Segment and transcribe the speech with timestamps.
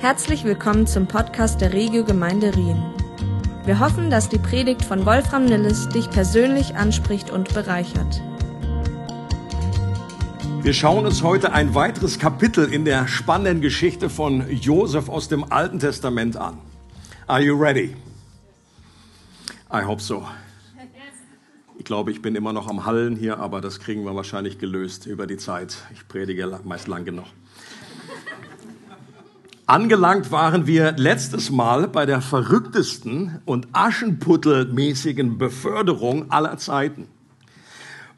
[0.00, 2.80] Herzlich willkommen zum Podcast der Regio Gemeinde Rien.
[3.64, 8.22] Wir hoffen, dass die Predigt von Wolfram Nilles dich persönlich anspricht und bereichert.
[10.62, 15.50] Wir schauen uns heute ein weiteres Kapitel in der spannenden Geschichte von Josef aus dem
[15.50, 16.58] Alten Testament an.
[17.26, 17.96] Are you ready?
[19.72, 20.24] I hope so.
[21.76, 25.06] Ich glaube, ich bin immer noch am Hallen hier, aber das kriegen wir wahrscheinlich gelöst
[25.06, 25.76] über die Zeit.
[25.92, 27.26] Ich predige meist lang genug.
[29.68, 37.06] Angelangt waren wir letztes Mal bei der verrücktesten und aschenputtelmäßigen Beförderung aller Zeiten,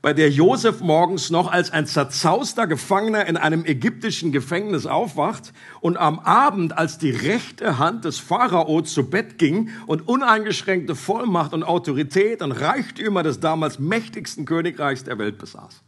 [0.01, 5.97] bei der Josef morgens noch als ein zerzauster Gefangener in einem ägyptischen Gefängnis aufwacht und
[5.97, 11.65] am Abend als die rechte Hand des Pharao zu Bett ging und uneingeschränkte Vollmacht und
[11.65, 15.83] Autorität und Reichtümer des damals mächtigsten Königreichs der Welt besaß.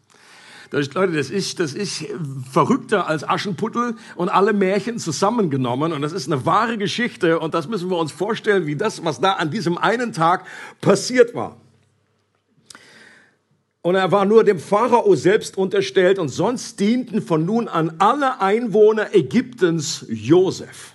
[0.72, 2.06] Das Leute, das ist, das ist
[2.50, 5.92] verrückter als Aschenputtel und alle Märchen zusammengenommen.
[5.92, 7.40] Und das ist eine wahre Geschichte.
[7.40, 10.46] Und das müssen wir uns vorstellen, wie das, was da an diesem einen Tag
[10.80, 11.58] passiert war.
[13.82, 18.40] Und er war nur dem Pharao selbst unterstellt und sonst dienten von nun an alle
[18.40, 20.94] Einwohner Ägyptens Josef.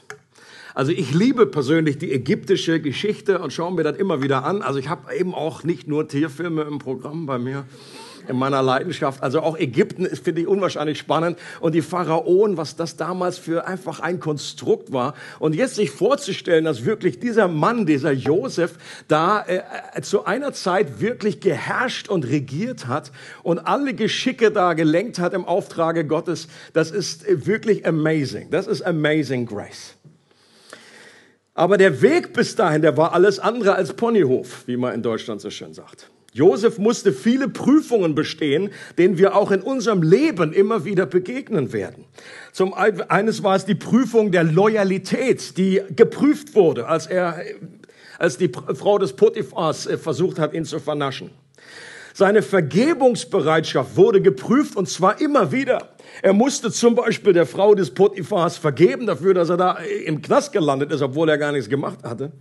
[0.73, 4.63] Also ich liebe persönlich die ägyptische Geschichte und schaue mir das immer wieder an.
[4.63, 7.65] Also ich habe eben auch nicht nur Tierfilme im Programm bei mir
[8.27, 9.23] in meiner Leidenschaft.
[9.23, 11.37] Also auch Ägypten finde ich, unwahrscheinlich spannend.
[11.59, 15.13] Und die Pharaonen, was das damals für einfach ein Konstrukt war.
[15.39, 18.75] Und jetzt sich vorzustellen, dass wirklich dieser Mann, dieser Josef,
[19.07, 23.11] da äh, zu einer Zeit wirklich geherrscht und regiert hat
[23.43, 28.49] und alle Geschicke da gelenkt hat im Auftrage Gottes, das ist äh, wirklich amazing.
[28.51, 29.95] Das ist amazing grace.
[31.53, 35.41] Aber der Weg bis dahin, der war alles andere als Ponyhof, wie man in Deutschland
[35.41, 36.11] so schön sagt.
[36.37, 42.05] Josef musste viele Prüfungen bestehen, denen wir auch in unserem Leben immer wieder begegnen werden.
[42.51, 47.41] Zum eines war es die Prüfung der Loyalität, die geprüft wurde, als er,
[48.19, 51.31] als die Frau des Potiphars äh, versucht hat, ihn zu vernaschen.
[52.13, 55.89] Seine Vergebungsbereitschaft wurde geprüft und zwar immer wieder.
[56.21, 60.51] Er musste zum Beispiel der Frau des Potiphars vergeben dafür, dass er da im Knast
[60.51, 62.31] gelandet ist, obwohl er gar nichts gemacht hatte.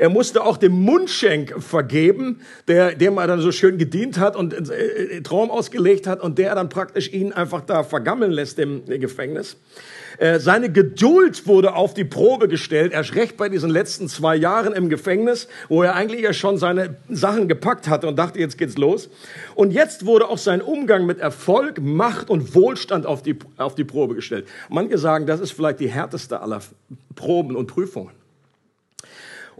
[0.00, 4.70] Er musste auch dem Mundschenk vergeben, der, dem er dann so schön gedient hat und
[4.70, 8.86] äh, äh, Traum ausgelegt hat und der dann praktisch ihn einfach da vergammeln lässt im
[8.86, 9.58] Gefängnis.
[10.16, 14.72] Äh, seine Geduld wurde auf die Probe gestellt, erst recht bei diesen letzten zwei Jahren
[14.72, 18.78] im Gefängnis, wo er eigentlich ja schon seine Sachen gepackt hatte und dachte, jetzt geht's
[18.78, 19.10] los.
[19.54, 23.84] Und jetzt wurde auch sein Umgang mit Erfolg, Macht und Wohlstand auf die, auf die
[23.84, 24.48] Probe gestellt.
[24.70, 26.62] Manche sagen, das ist vielleicht die härteste aller
[27.14, 28.19] Proben und Prüfungen.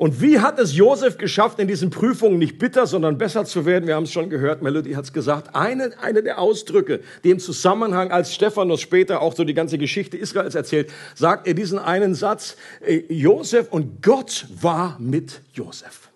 [0.00, 3.86] Und wie hat es Josef geschafft, in diesen Prüfungen nicht bitter, sondern besser zu werden?
[3.86, 5.54] Wir haben es schon gehört, Melody hat es gesagt.
[5.54, 10.16] Eine, eine der Ausdrücke, die im Zusammenhang, als Stephanus später auch so die ganze Geschichte
[10.16, 16.08] Israels erzählt, sagt er diesen einen Satz, äh, Josef und Gott war mit Josef.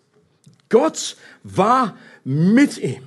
[0.70, 3.06] Gott war mit ihm.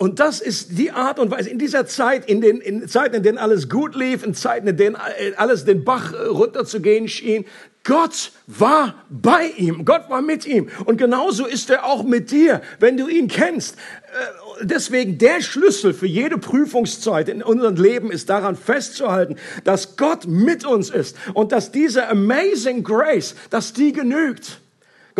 [0.00, 3.22] Und das ist die Art und Weise, in dieser Zeit, in den in Zeiten, in
[3.22, 7.44] denen alles gut lief, in Zeiten, in denen äh, alles den Bach äh, runterzugehen schien,
[7.84, 10.68] Gott war bei ihm, Gott war mit ihm.
[10.84, 13.76] Und genauso ist er auch mit dir, wenn du ihn kennst.
[13.76, 20.26] Äh, deswegen der Schlüssel für jede Prüfungszeit in unserem Leben ist daran festzuhalten, dass Gott
[20.26, 24.60] mit uns ist und dass diese amazing grace, dass die genügt.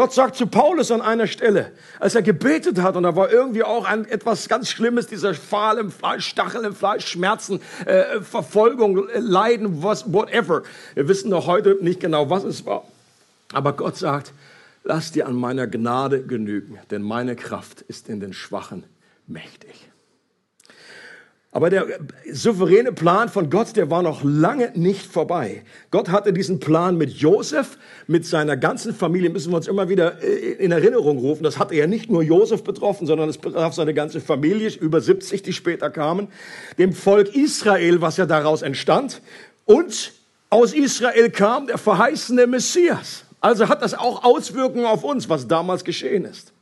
[0.01, 3.63] Gott sagt zu Paulus an einer Stelle, als er gebetet hat, und da war irgendwie
[3.63, 9.07] auch ein, etwas ganz Schlimmes, dieser Pfahl im Fleisch, Stachel im Fleisch, Schmerzen, äh, Verfolgung,
[9.15, 10.63] Leiden, was, whatever.
[10.95, 12.85] Wir wissen noch heute nicht genau, was es war.
[13.53, 14.33] Aber Gott sagt,
[14.85, 18.85] lass dir an meiner Gnade genügen, denn meine Kraft ist in den Schwachen
[19.27, 19.91] mächtig.
[21.53, 21.87] Aber der
[22.31, 25.63] souveräne Plan von Gott, der war noch lange nicht vorbei.
[25.91, 30.23] Gott hatte diesen Plan mit Josef, mit seiner ganzen Familie, müssen wir uns immer wieder
[30.23, 31.43] äh, in Erinnerung rufen.
[31.43, 35.43] Das hatte ja nicht nur Josef betroffen, sondern es betraf seine ganze Familie, über 70,
[35.43, 36.29] die später kamen,
[36.79, 39.21] dem Volk Israel, was ja daraus entstand.
[39.65, 40.13] Und
[40.51, 43.25] aus Israel kam der verheißene Messias.
[43.41, 46.53] Also hat das auch Auswirkungen auf uns, was damals geschehen ist.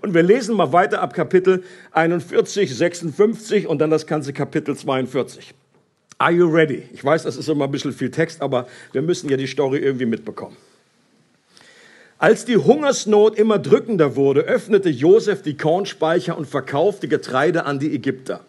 [0.00, 1.62] Und wir lesen mal weiter ab Kapitel
[1.92, 5.54] 41, 56 und dann das ganze Kapitel 42.
[6.18, 6.82] Are you ready?
[6.92, 9.78] Ich weiß, das ist immer ein bisschen viel Text, aber wir müssen ja die Story
[9.78, 10.56] irgendwie mitbekommen.
[12.18, 17.94] Als die Hungersnot immer drückender wurde, öffnete Josef die Kornspeicher und verkaufte Getreide an die
[17.94, 18.40] Ägypter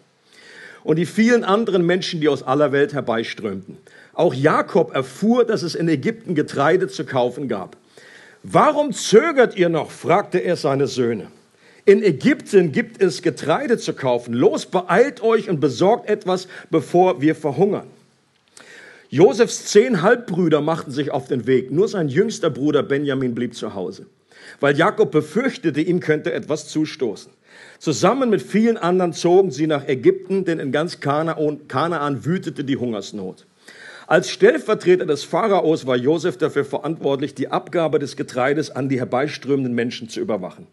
[0.84, 3.78] und die vielen anderen Menschen, die aus aller Welt herbeiströmten.
[4.14, 7.78] Auch Jakob erfuhr, dass es in Ägypten Getreide zu kaufen gab.
[8.44, 9.92] Warum zögert ihr noch?
[9.92, 11.28] fragte er seine Söhne.
[11.86, 14.34] In Ägypten gibt es Getreide zu kaufen.
[14.34, 17.88] Los, beeilt euch und besorgt etwas, bevor wir verhungern.
[19.10, 21.72] Josefs zehn Halbbrüder machten sich auf den Weg.
[21.72, 24.06] Nur sein jüngster Bruder Benjamin blieb zu Hause,
[24.60, 27.32] weil Jakob befürchtete, ihm könnte etwas zustoßen.
[27.80, 33.48] Zusammen mit vielen anderen zogen sie nach Ägypten, denn in ganz Kanaan wütete die Hungersnot.
[34.10, 39.76] Als Stellvertreter des Pharaos war Josef dafür verantwortlich, die Abgabe des Getreides an die herbeiströmenden
[39.76, 40.66] Menschen zu überwachen.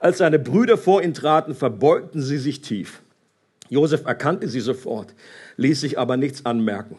[0.00, 3.00] Als seine Brüder vor ihn traten, verbeugten sie sich tief.
[3.68, 5.14] Josef erkannte sie sofort,
[5.56, 6.96] ließ sich aber nichts anmerken.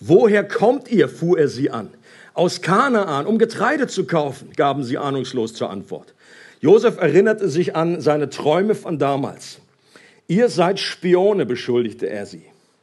[0.00, 1.08] Woher kommt ihr?
[1.08, 1.90] fuhr er sie an.
[2.34, 6.14] Aus Kanaan, um Getreide zu kaufen, gaben sie ahnungslos zur Antwort.
[6.60, 9.60] Josef erinnerte sich an seine Träume von damals.
[10.26, 12.42] Ihr seid Spione, beschuldigte er sie.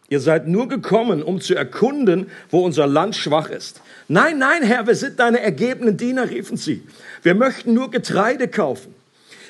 [0.09, 3.81] Ihr seid nur gekommen, um zu erkunden, wo unser Land schwach ist.
[4.07, 6.83] Nein, nein, Herr, wir sind deine ergebenen Diener, riefen sie.
[7.21, 8.95] Wir möchten nur Getreide kaufen.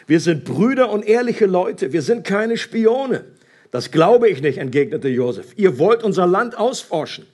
[0.05, 1.93] Wir sind Brüder und ehrliche Leute.
[1.93, 3.23] Wir sind keine Spione.
[3.71, 5.53] Das glaube ich nicht, entgegnete Josef.
[5.55, 7.25] Ihr wollt unser Land ausforschen.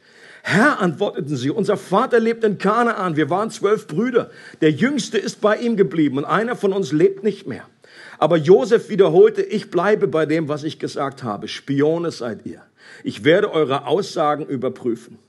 [0.43, 3.15] Herr, antworteten sie, unser Vater lebt in Kanaan.
[3.15, 4.29] Wir waren zwölf Brüder.
[4.61, 7.63] Der jüngste ist bei ihm geblieben und einer von uns lebt nicht mehr.
[8.19, 11.47] Aber Josef wiederholte, ich bleibe bei dem, was ich gesagt habe.
[11.47, 12.61] Spione seid ihr.
[13.03, 15.19] Ich werde eure Aussagen überprüfen.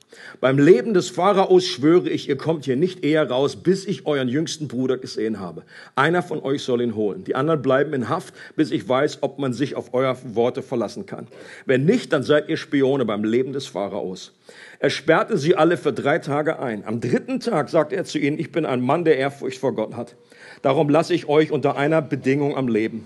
[0.40, 4.28] Beim Leben des Pharaos schwöre ich, ihr kommt hier nicht eher raus, bis ich euren
[4.28, 5.62] jüngsten Bruder gesehen habe.
[5.94, 7.24] Einer von euch soll ihn holen.
[7.24, 11.06] Die anderen bleiben in Haft, bis ich weiß, ob man sich auf eure Worte verlassen
[11.06, 11.26] kann.
[11.64, 14.32] Wenn nicht, dann seid ihr Spione beim Leben des Pharaos.
[14.78, 16.84] Er sperrte sie alle für drei Tage ein.
[16.86, 19.94] Am dritten Tag sagte er zu ihnen, ich bin ein Mann, der Ehrfurcht vor Gott
[19.94, 20.16] hat.
[20.62, 23.04] Darum lasse ich euch unter einer Bedingung am Leben.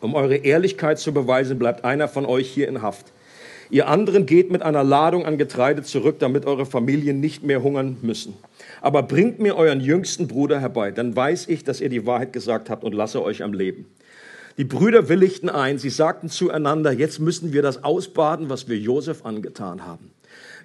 [0.00, 3.11] Um eure Ehrlichkeit zu beweisen, bleibt einer von euch hier in Haft.
[3.72, 7.96] Ihr anderen geht mit einer Ladung an Getreide zurück, damit eure Familien nicht mehr hungern
[8.02, 8.34] müssen.
[8.82, 12.68] Aber bringt mir euren jüngsten Bruder herbei, dann weiß ich, dass ihr die Wahrheit gesagt
[12.68, 13.86] habt und lasse euch am Leben.
[14.58, 19.24] Die Brüder willigten ein, sie sagten zueinander, jetzt müssen wir das ausbaden, was wir Josef
[19.24, 20.10] angetan haben.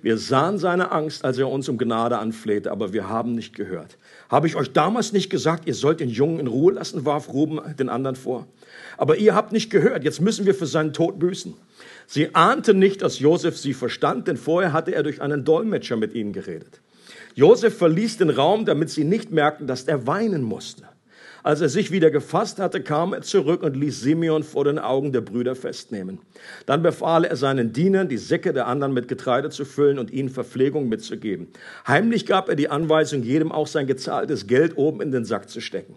[0.02, 3.98] Wir sahen seine Angst, als er uns um Gnade anflehte, aber wir haben nicht gehört.
[4.28, 7.62] Habe ich euch damals nicht gesagt, ihr sollt den Jungen in Ruhe lassen, warf Ruben
[7.80, 8.48] den anderen vor.
[8.98, 11.54] Aber ihr habt nicht gehört, jetzt müssen wir für seinen Tod büßen.
[12.08, 16.14] Sie ahnten nicht, dass Josef sie verstand, denn vorher hatte er durch einen Dolmetscher mit
[16.14, 16.82] ihnen geredet.
[17.36, 20.86] Josef verließ den Raum, damit sie nicht merkten, dass er weinen musste.
[21.44, 25.12] Als er sich wieder gefasst hatte, kam er zurück und ließ Simeon vor den Augen
[25.12, 26.20] der Brüder festnehmen.
[26.66, 30.30] Dann befahl er seinen Dienern, die Säcke der anderen mit Getreide zu füllen und ihnen
[30.30, 31.48] Verpflegung mitzugeben.
[31.88, 35.62] Heimlich gab er die Anweisung, jedem auch sein gezahltes Geld oben in den Sack zu
[35.62, 35.96] stecken.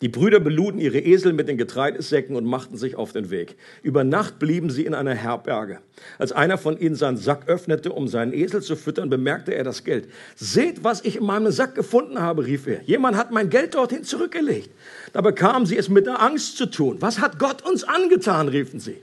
[0.00, 3.56] Die Brüder beluden ihre Esel mit den Getreidesäcken und machten sich auf den Weg.
[3.82, 5.78] Über Nacht blieben sie in einer Herberge.
[6.18, 9.84] Als einer von ihnen seinen Sack öffnete, um seinen Esel zu füttern, bemerkte er das
[9.84, 10.08] Geld.
[10.34, 12.82] Seht, was ich in meinem Sack gefunden habe, rief er.
[12.82, 14.70] Jemand hat mein Geld dorthin zurückgelegt.
[15.12, 16.96] Da bekamen sie es mit der Angst zu tun.
[17.00, 18.96] Was hat Gott uns angetan, riefen sie.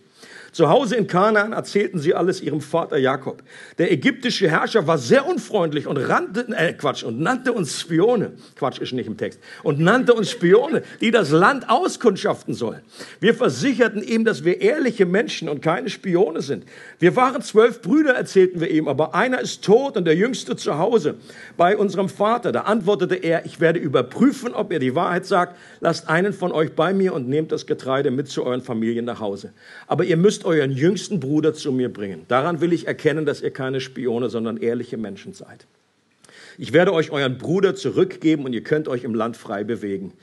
[0.51, 3.44] Zu Hause in Kanaan erzählten sie alles ihrem Vater Jakob.
[3.78, 8.34] Der ägyptische Herrscher war sehr unfreundlich und rannte, äh, Quatsch, und nannte uns Spione.
[8.56, 9.40] Quatsch ist nicht im Text.
[9.63, 12.81] Und nannte uns Spione, die das Land auskundschaften sollen.
[13.19, 16.66] Wir versicherten ihm, dass wir ehrliche Menschen und keine Spione sind.
[17.00, 20.78] Wir waren zwölf Brüder, erzählten wir ihm, aber einer ist tot und der jüngste zu
[20.78, 21.16] Hause
[21.57, 22.51] bei unserem Vater.
[22.51, 25.57] Da antwortete er, ich werde überprüfen, ob er die Wahrheit sagt.
[25.80, 29.19] Lasst einen von euch bei mir und nehmt das Getreide mit zu euren Familien nach
[29.19, 29.54] Hause.
[29.88, 32.24] Aber ihr müsst müsst euren jüngsten Bruder zu mir bringen.
[32.30, 35.65] Daran will ich erkennen, dass ihr keine Spione, sondern ehrliche Menschen seid.
[36.58, 40.13] Ich werde euch euren Bruder zurückgeben und ihr könnt euch im Land frei bewegen.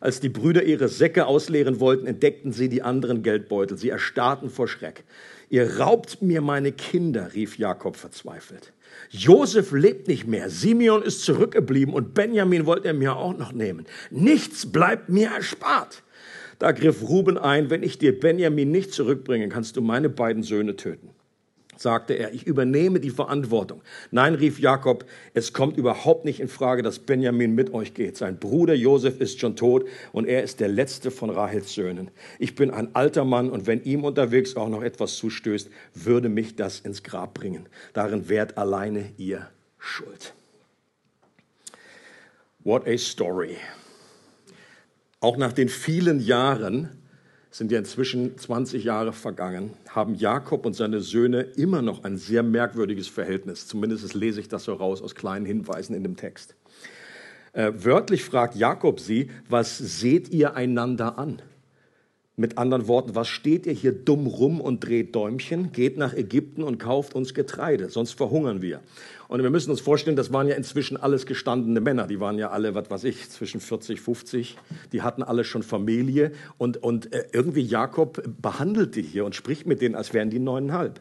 [0.00, 3.76] Als die Brüder ihre Säcke ausleeren wollten, entdeckten sie die anderen Geldbeutel.
[3.76, 5.04] Sie erstarrten vor Schreck.
[5.50, 8.72] Ihr raubt mir meine Kinder, rief Jakob verzweifelt.
[9.10, 13.84] Josef lebt nicht mehr, Simeon ist zurückgeblieben und Benjamin wollte er mir auch noch nehmen.
[14.10, 16.02] Nichts bleibt mir erspart.
[16.58, 20.76] Da griff Ruben ein, wenn ich dir Benjamin nicht zurückbringe, kannst du meine beiden Söhne
[20.76, 21.10] töten.
[21.78, 23.82] Sagte er, ich übernehme die Verantwortung.
[24.10, 28.16] Nein, rief Jakob, es kommt überhaupt nicht in Frage, dass Benjamin mit euch geht.
[28.16, 32.10] Sein Bruder Josef ist schon tot und er ist der letzte von Rahels Söhnen.
[32.38, 36.56] Ich bin ein alter Mann und wenn ihm unterwegs auch noch etwas zustößt, würde mich
[36.56, 37.68] das ins Grab bringen.
[37.92, 40.32] Darin wärt alleine ihr Schuld.
[42.64, 43.58] What a story.
[45.20, 46.90] Auch nach den vielen Jahren,
[47.50, 52.42] sind ja inzwischen 20 Jahre vergangen, haben Jakob und seine Söhne immer noch ein sehr
[52.42, 53.66] merkwürdiges Verhältnis.
[53.66, 56.54] Zumindest lese ich das so raus aus kleinen Hinweisen in dem Text.
[57.54, 61.40] Äh, wörtlich fragt Jakob sie, was seht ihr einander an?
[62.38, 65.72] Mit anderen Worten, was steht ihr hier dumm rum und dreht Däumchen?
[65.72, 68.80] Geht nach Ägypten und kauft uns Getreide, sonst verhungern wir.
[69.28, 72.06] Und wir müssen uns vorstellen, das waren ja inzwischen alles gestandene Männer.
[72.06, 74.58] Die waren ja alle, was weiß ich, zwischen 40, 50.
[74.92, 76.32] Die hatten alle schon Familie.
[76.58, 80.38] Und, und äh, irgendwie Jakob behandelt die hier und spricht mit denen, als wären die
[80.38, 81.00] neuneinhalb.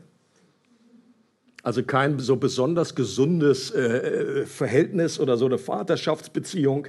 [1.64, 6.88] Also kein so besonders gesundes äh, Verhältnis oder so eine Vaterschaftsbeziehung.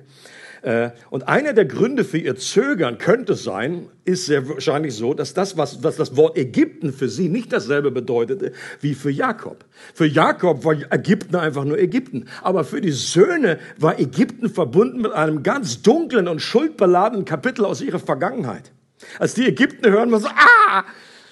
[0.62, 5.34] Äh, und einer der Gründe für ihr Zögern könnte sein, ist sehr wahrscheinlich so, dass
[5.34, 9.64] das, was, was das Wort Ägypten für sie nicht dasselbe bedeutete wie für Jakob.
[9.94, 12.26] Für Jakob war Ägypten einfach nur Ägypten.
[12.42, 17.80] Aber für die Söhne war Ägypten verbunden mit einem ganz dunklen und schuldbeladenen Kapitel aus
[17.80, 18.72] ihrer Vergangenheit.
[19.18, 20.84] Als die Ägypten hören, so, ah,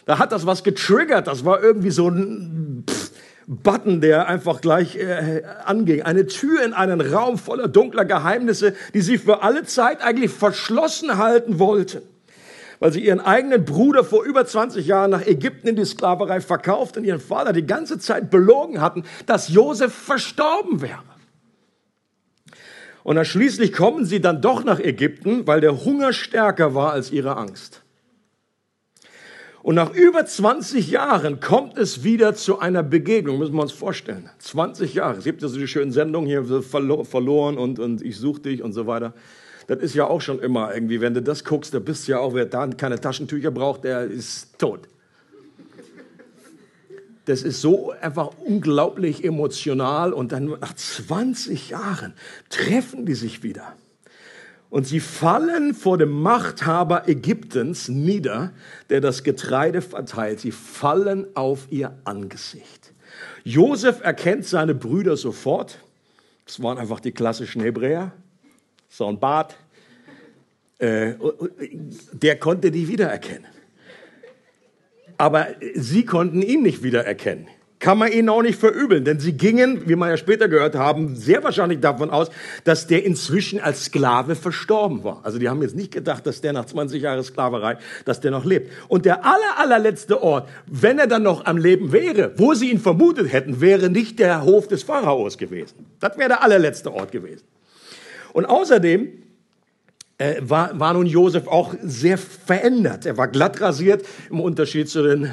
[0.06, 1.26] da hat das was getriggert.
[1.26, 3.10] Das war irgendwie so ein pff,
[3.46, 6.02] Button, der einfach gleich äh, anging.
[6.02, 11.18] Eine Tür in einen Raum voller dunkler Geheimnisse, die sie für alle Zeit eigentlich verschlossen
[11.18, 12.02] halten wollten.
[12.80, 16.96] Weil sie ihren eigenen Bruder vor über 20 Jahren nach Ägypten in die Sklaverei verkauft
[16.96, 21.02] und ihren Vater die ganze Zeit belogen hatten, dass Josef verstorben wäre.
[23.04, 27.12] Und dann schließlich kommen sie dann doch nach Ägypten, weil der Hunger stärker war als
[27.12, 27.83] ihre Angst.
[29.64, 34.28] Und nach über 20 Jahren kommt es wieder zu einer Begegnung, müssen wir uns vorstellen.
[34.38, 35.16] 20 Jahre.
[35.16, 38.74] Es gibt ja so die schönen Sendungen hier, verloren und, und ich suche dich und
[38.74, 39.14] so weiter.
[39.66, 42.18] Das ist ja auch schon immer irgendwie, wenn du das guckst, da bist du ja
[42.18, 44.80] auch, wer da keine Taschentücher braucht, der ist tot.
[47.24, 52.12] Das ist so einfach unglaublich emotional und dann nach 20 Jahren
[52.50, 53.72] treffen die sich wieder.
[54.74, 58.52] Und sie fallen vor dem Machthaber Ägyptens nieder,
[58.90, 60.40] der das Getreide verteilt.
[60.40, 62.92] Sie fallen auf ihr Angesicht.
[63.44, 65.78] Josef erkennt seine Brüder sofort.
[66.44, 68.10] Das waren einfach die klassischen Hebräer.
[68.88, 69.54] So ein Bart.
[70.78, 71.12] Äh,
[72.10, 73.46] der konnte die wiedererkennen.
[75.18, 77.46] Aber sie konnten ihn nicht wiedererkennen
[77.84, 81.16] kann man ihnen auch nicht verübeln, denn sie gingen, wie wir ja später gehört haben,
[81.16, 82.30] sehr wahrscheinlich davon aus,
[82.64, 85.20] dass der inzwischen als Sklave verstorben war.
[85.22, 87.76] Also die haben jetzt nicht gedacht, dass der nach 20 Jahren Sklaverei,
[88.06, 88.72] dass der noch lebt.
[88.88, 92.80] Und der aller, allerletzte Ort, wenn er dann noch am Leben wäre, wo sie ihn
[92.80, 95.84] vermutet hätten, wäre nicht der Hof des Pharaos gewesen.
[96.00, 97.44] Das wäre der allerletzte Ort gewesen.
[98.32, 99.12] Und außerdem
[100.16, 103.04] äh, war, war nun Josef auch sehr verändert.
[103.04, 105.32] Er war glatt rasiert im Unterschied zu den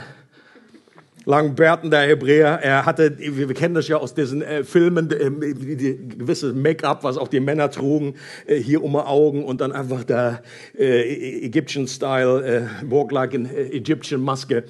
[1.25, 2.59] langen Bärten der Hebräer.
[2.61, 5.29] Er hatte, wir kennen das ja aus diesen äh, Filmen, äh,
[5.75, 9.71] die, gewisse Make-up, was auch die Männer trugen, äh, hier um die Augen und dann
[9.71, 10.41] einfach der
[10.77, 14.63] äh, Egyptian Style, äh, walk like an äh, Egyptian Maske,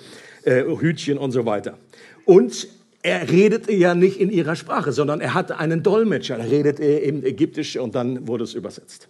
[0.44, 1.78] äh, Hütchen und so weiter.
[2.26, 2.68] Und
[3.04, 6.38] er redete ja nicht in ihrer Sprache, sondern er hatte einen Dolmetscher.
[6.38, 9.08] Er redete eben Ägyptisch und dann wurde es übersetzt.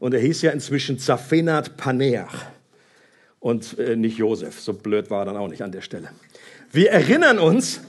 [0.00, 2.53] Und er hieß ja inzwischen Zafenat Paneach
[3.44, 4.58] und äh, nicht Josef.
[4.58, 6.08] So blöd war er dann auch nicht an der Stelle.
[6.72, 7.82] Wir erinnern uns,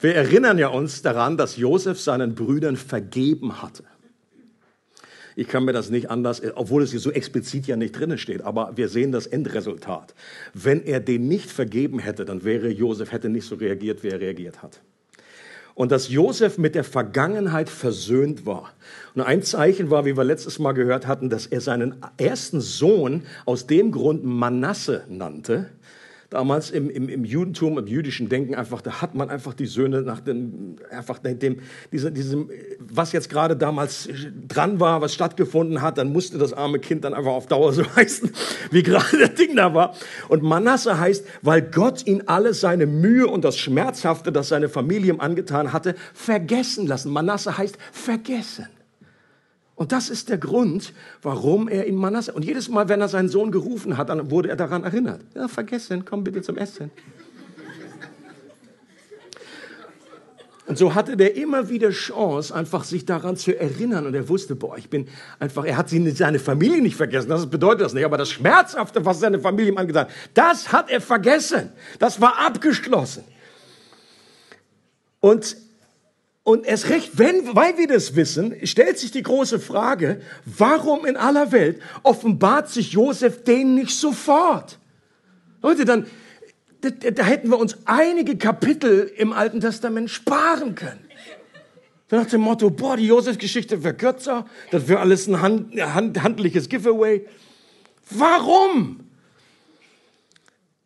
[0.00, 3.84] wir erinnern ja uns daran, dass Josef seinen Brüdern vergeben hatte.
[5.36, 8.40] Ich kann mir das nicht anders, obwohl es hier so explizit ja nicht drinnen steht,
[8.40, 10.14] aber wir sehen das Endresultat.
[10.54, 14.20] Wenn er den nicht vergeben hätte, dann wäre Josef hätte nicht so reagiert, wie er
[14.20, 14.80] reagiert hat
[15.74, 18.72] und dass Josef mit der Vergangenheit versöhnt war.
[19.14, 23.22] Und ein Zeichen war, wie wir letztes Mal gehört hatten, dass er seinen ersten Sohn
[23.46, 25.68] aus dem Grund Manasse nannte,
[26.32, 30.02] damals im, im, im Judentum, im jüdischen Denken einfach, da hat man einfach die Söhne
[30.02, 31.60] nach dem, einfach dem,
[31.92, 34.08] diesem, diesem, was jetzt gerade damals
[34.48, 37.84] dran war, was stattgefunden hat, dann musste das arme Kind dann einfach auf Dauer so
[37.96, 38.30] heißen,
[38.70, 39.94] wie gerade das Ding da war.
[40.28, 45.12] Und Manasse heißt, weil Gott ihn alle seine Mühe und das Schmerzhafte, das seine Familie
[45.12, 47.12] ihm angetan hatte, vergessen lassen.
[47.12, 48.66] Manasse heißt vergessen.
[49.82, 53.28] Und das ist der Grund, warum er in Manasse, und jedes Mal, wenn er seinen
[53.28, 55.22] Sohn gerufen hat, dann wurde er daran erinnert.
[55.34, 56.92] Ja, vergessen, komm bitte zum Essen.
[60.68, 64.06] Und so hatte der immer wieder Chance, einfach sich daran zu erinnern.
[64.06, 65.08] Und er wusste, boah, ich bin
[65.40, 67.28] einfach, er hat seine Familie nicht vergessen.
[67.28, 68.04] Das bedeutet das nicht.
[68.04, 71.72] Aber das Schmerzhafte, was seine Familie ihm angetan hat, das hat er vergessen.
[71.98, 73.24] Das war abgeschlossen.
[75.18, 75.56] Und
[76.44, 81.16] und erst recht, wenn, weil wir das wissen, stellt sich die große Frage, warum in
[81.16, 84.78] aller Welt offenbart sich Josef denen nicht sofort?
[85.62, 86.06] Leute, dann,
[86.80, 91.06] da, da hätten wir uns einige Kapitel im Alten Testament sparen können.
[92.10, 96.22] So nach dem Motto, boah, die Josef-Geschichte wäre kürzer, das wäre alles ein hand, hand,
[96.22, 97.24] handliches Giveaway.
[98.10, 99.00] Warum?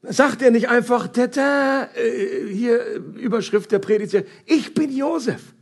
[0.08, 5.54] Sagt er nicht einfach, tata, äh, hier Überschrift der Predigt, ich bin Josef.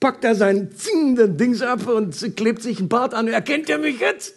[0.00, 3.28] Packt er sein zingenden Dings ab und klebt sich ein Bart an.
[3.28, 4.36] Erkennt er mich jetzt?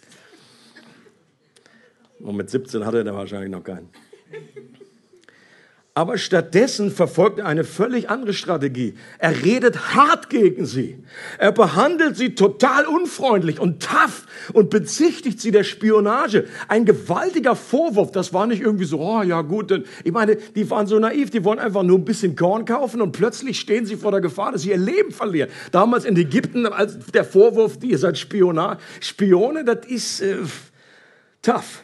[2.20, 3.90] Und mit 17 hatte er wahrscheinlich noch keinen.
[5.94, 8.94] Aber stattdessen verfolgt er eine völlig andere Strategie.
[9.18, 11.04] Er redet hart gegen sie.
[11.38, 16.46] Er behandelt sie total unfreundlich und tough und bezichtigt sie der Spionage.
[16.70, 18.12] Ein gewaltiger Vorwurf.
[18.14, 19.70] Das war nicht irgendwie so, oh ja gut.
[19.70, 23.02] Denn, ich meine, die waren so naiv, die wollen einfach nur ein bisschen Korn kaufen
[23.02, 25.50] und plötzlich stehen sie vor der Gefahr, dass sie ihr Leben verlieren.
[25.74, 30.38] Damals in Ägypten, als der Vorwurf, ihr seid Spiona, Spione, das ist äh,
[31.42, 31.84] tough.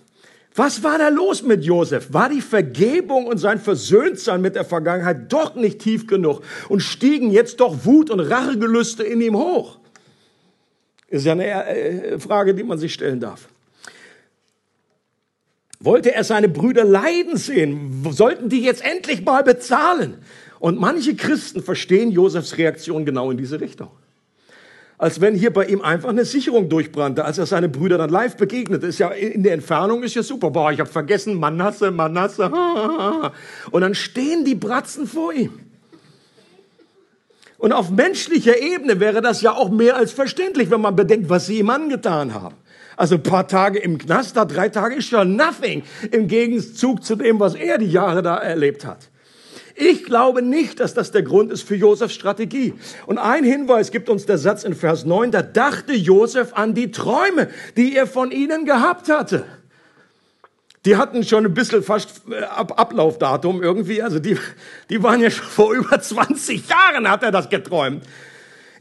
[0.57, 2.11] Was war da los mit Josef?
[2.11, 7.29] War die Vergebung und sein Versöhntsein mit der Vergangenheit doch nicht tief genug und stiegen
[7.29, 9.77] jetzt doch Wut und Rachegelüste in ihm hoch?
[11.09, 13.47] Ist ja eine äh, Frage, die man sich stellen darf.
[15.79, 18.03] Wollte er seine Brüder leiden sehen?
[18.09, 20.15] Sollten die jetzt endlich mal bezahlen?
[20.57, 23.91] Und manche Christen verstehen Josefs Reaktion genau in diese Richtung
[24.97, 28.35] als wenn hier bei ihm einfach eine Sicherung durchbrannte, als er seine Brüder dann live
[28.35, 28.87] begegnete.
[28.87, 30.49] Ist ja in der Entfernung ist ja super.
[30.49, 32.51] Boah, ich habe vergessen, Manasse, Manasse.
[33.71, 35.59] Und dann stehen die Bratzen vor ihm.
[37.59, 41.47] Und auf menschlicher Ebene wäre das ja auch mehr als verständlich, wenn man bedenkt, was
[41.47, 42.55] sie ihm angetan haben.
[42.95, 47.15] Also ein paar Tage im Knast, da drei Tage ist ja nothing im Gegenzug zu
[47.15, 49.09] dem, was er die Jahre da erlebt hat.
[49.79, 52.73] Ich glaube nicht, dass das der Grund ist für Josefs Strategie.
[53.05, 56.89] Und ein Hinweis gibt uns der Satz in Vers 9, da dachte Josef an die
[56.89, 59.45] Träume, die er von ihnen gehabt hatte.
[60.85, 64.37] Die hatten schon ein bisschen fast äh, Ab Ablaufdatum irgendwie, also die,
[64.89, 68.03] die waren ja schon vor über 20 Jahren hat er das geträumt.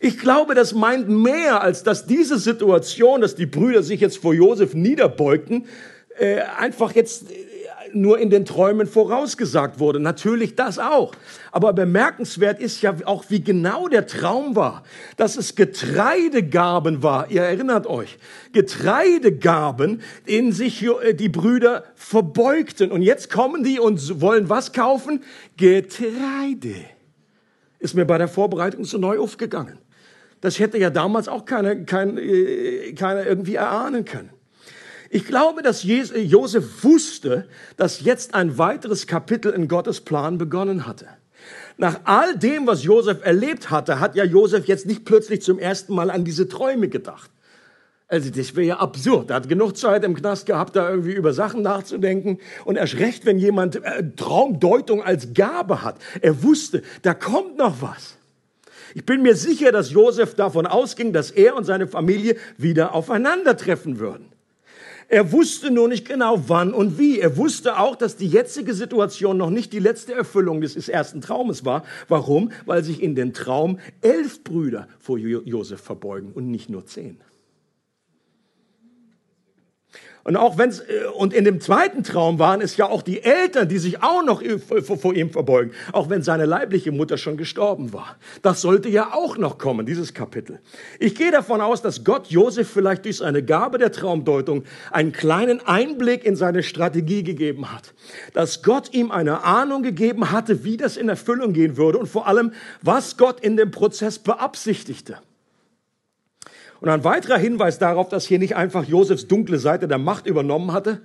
[0.01, 4.33] Ich glaube, das meint mehr, als dass diese Situation, dass die Brüder sich jetzt vor
[4.33, 5.67] Josef niederbeugten,
[6.19, 7.27] äh, einfach jetzt
[8.01, 10.01] nur in den Träumen vorausgesagt wurde.
[10.01, 11.13] Natürlich das auch.
[11.53, 14.85] Aber bemerkenswert ist ja auch, wie genau der Traum war.
[15.17, 17.31] Dass es Getreidegaben war.
[17.31, 18.19] Ihr erinnert euch.
[18.53, 22.91] Getreidegaben, in sich äh, die Brüder verbeugten.
[22.91, 25.23] Und jetzt kommen die und wollen was kaufen?
[25.57, 26.75] Getreide.
[27.79, 29.79] Ist mir bei der Vorbereitung so neu aufgegangen.
[30.41, 34.31] Das hätte ja damals auch keiner, keiner, äh, keiner irgendwie erahnen können.
[35.11, 37.47] Ich glaube, dass Josef wusste,
[37.77, 41.07] dass jetzt ein weiteres Kapitel in Gottes Plan begonnen hatte.
[41.77, 45.95] Nach all dem, was Josef erlebt hatte, hat ja Josef jetzt nicht plötzlich zum ersten
[45.95, 47.31] Mal an diese Träume gedacht.
[48.09, 49.31] Also das wäre ja absurd.
[49.31, 52.39] Er hat genug Zeit im Knast gehabt, da irgendwie über Sachen nachzudenken.
[52.65, 55.97] Und erst recht, wenn jemand äh, Traumdeutung als Gabe hat.
[56.21, 58.17] Er wusste, da kommt noch was.
[58.95, 63.99] Ich bin mir sicher, dass Josef davon ausging, dass er und seine Familie wieder aufeinandertreffen
[63.99, 64.36] würden.
[65.09, 67.21] Er wusste nur nicht genau wann und wie.
[67.21, 71.65] Er wusste auch, dass die jetzige Situation noch nicht die letzte Erfüllung des ersten Traumes
[71.65, 71.85] war.
[72.09, 72.51] Warum?
[72.65, 77.21] Weil sich in den Traum elf Brüder vor Josef verbeugen und nicht nur zehn.
[80.27, 83.69] Und auch wenn's, äh, und in dem zweiten Traum waren es ja auch die Eltern,
[83.69, 84.43] die sich auch noch
[84.99, 88.17] vor ihm verbeugen, auch wenn seine leibliche Mutter schon gestorben war.
[88.43, 90.59] Das sollte ja auch noch kommen, dieses Kapitel.
[90.99, 95.65] Ich gehe davon aus, dass Gott Josef vielleicht durch seine Gabe der Traumdeutung einen kleinen
[95.65, 97.95] Einblick in seine Strategie gegeben hat.
[98.35, 102.27] Dass Gott ihm eine Ahnung gegeben hatte, wie das in Erfüllung gehen würde und vor
[102.27, 105.19] allem, was Gott in dem Prozess beabsichtigte.
[106.81, 110.73] Und ein weiterer Hinweis darauf, dass hier nicht einfach Josefs dunkle Seite der Macht übernommen
[110.73, 111.01] hatte,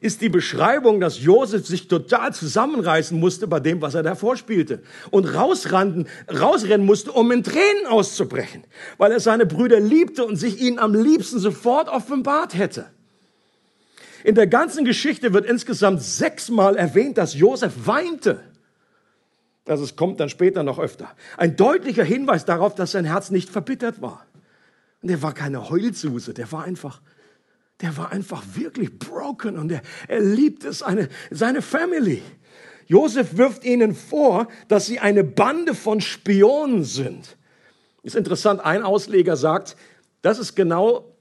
[0.00, 4.82] ist die Beschreibung, dass Josef sich total zusammenreißen musste bei dem, was er da vorspielte
[5.10, 8.64] und rausrennen, rausrennen musste, um in Tränen auszubrechen,
[8.98, 12.86] weil er seine Brüder liebte und sich ihnen am liebsten sofort offenbart hätte.
[14.24, 18.40] In der ganzen Geschichte wird insgesamt sechsmal erwähnt, dass Josef weinte.
[19.66, 21.10] Also kommt dann später noch öfter.
[21.38, 24.26] Ein deutlicher Hinweis darauf, dass sein Herz nicht verbittert war.
[25.04, 27.02] Der war keine Heulsuse, der war einfach,
[27.82, 32.22] der war einfach wirklich broken und er, er liebt es, eine, seine Family.
[32.86, 37.36] Josef wirft ihnen vor, dass sie eine Bande von Spionen sind.
[38.02, 39.76] Ist interessant, ein Ausleger sagt,
[40.22, 41.14] das ist genau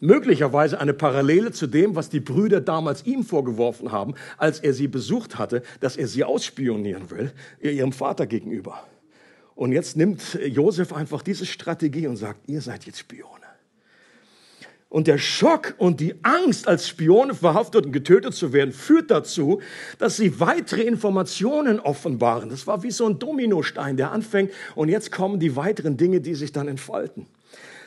[0.00, 4.88] möglicherweise eine Parallele zu dem, was die Brüder damals ihm vorgeworfen haben, als er sie
[4.88, 8.82] besucht hatte, dass er sie ausspionieren will, ihrem Vater gegenüber.
[9.60, 13.44] Und jetzt nimmt Josef einfach diese Strategie und sagt, ihr seid jetzt Spione.
[14.88, 19.60] Und der Schock und die Angst, als Spione verhaftet und getötet zu werden, führt dazu,
[19.98, 22.48] dass sie weitere Informationen offenbaren.
[22.48, 26.34] Das war wie so ein Dominostein, der anfängt und jetzt kommen die weiteren Dinge, die
[26.34, 27.26] sich dann entfalten.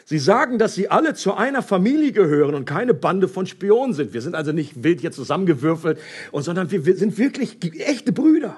[0.06, 4.14] Sie sagen, dass sie alle zu einer Familie gehören und keine Bande von Spionen sind.
[4.14, 5.98] Wir sind also nicht wild hier zusammengewürfelt,
[6.34, 8.58] sondern wir sind wirklich echte Brüder.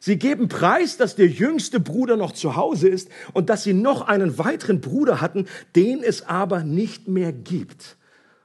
[0.00, 4.08] Sie geben preis, dass der jüngste Bruder noch zu Hause ist und dass sie noch
[4.08, 7.96] einen weiteren Bruder hatten, den es aber nicht mehr gibt.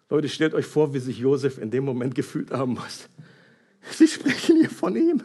[0.10, 3.08] Leute, stellt euch vor, wie sich Josef in dem Moment gefühlt haben muss.
[3.92, 5.24] Sie sprechen hier von ihm.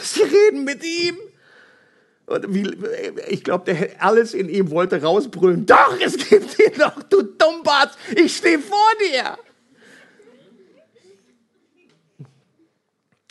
[0.00, 1.16] Sie reden mit ihm.
[2.26, 2.70] Und wie,
[3.28, 5.66] ich glaube, alles in ihm wollte rausbrüllen.
[5.66, 7.98] Doch, es gibt ihn noch, du Dummbart.
[8.16, 8.78] Ich stehe vor
[9.12, 9.36] dir.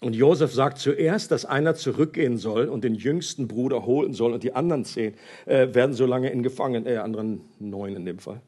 [0.04, 4.44] Und Josef sagt zuerst, dass einer zurückgehen soll und den jüngsten Bruder holen soll und
[4.44, 5.14] die anderen zehn
[5.46, 8.42] äh, werden so lange in Gefangen, äh, anderen neun in dem Fall,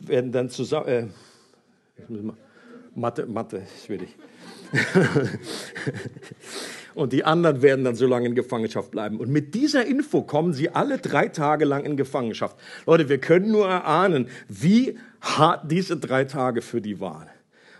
[0.00, 1.04] werden dann zusammen, äh,
[2.96, 4.16] Mathe, Mathe, ich.
[6.96, 9.20] und die anderen werden dann so lange in Gefangenschaft bleiben.
[9.20, 12.56] Und mit dieser Info kommen sie alle drei Tage lang in Gefangenschaft.
[12.86, 17.28] Leute, wir können nur erahnen, wie hart diese drei Tage für die waren.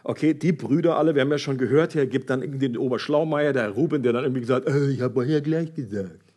[0.08, 3.52] Okay, die Brüder alle, wir haben ja schon gehört, hier gibt dann irgendwie den Oberschlaumeier,
[3.52, 6.32] der Ruben, der dann irgendwie gesagt, äh, ich habe ja gleich gesagt.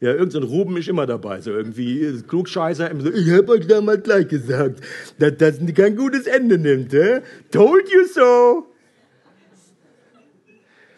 [0.00, 2.90] Ja, irgendein Ruben ist immer dabei, so irgendwie Klugscheißer.
[3.14, 4.82] Ich habe euch damals gleich gesagt,
[5.18, 6.92] dass das kein gutes Ende nimmt.
[6.92, 7.20] Hä?
[7.50, 8.66] Told you so.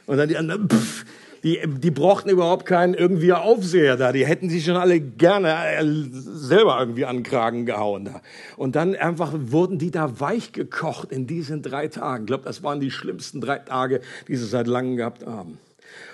[0.06, 1.04] Und dann die anderen, pff,
[1.44, 4.12] die, die brauchten überhaupt keinen irgendwie Aufseher da.
[4.12, 8.22] Die hätten sich schon alle gerne äh, selber irgendwie an den Kragen gehauen da.
[8.56, 12.24] Und dann einfach wurden die da weich gekocht in diesen drei Tagen.
[12.24, 15.58] Ich glaube, das waren die schlimmsten drei Tage, die sie seit langem gehabt haben.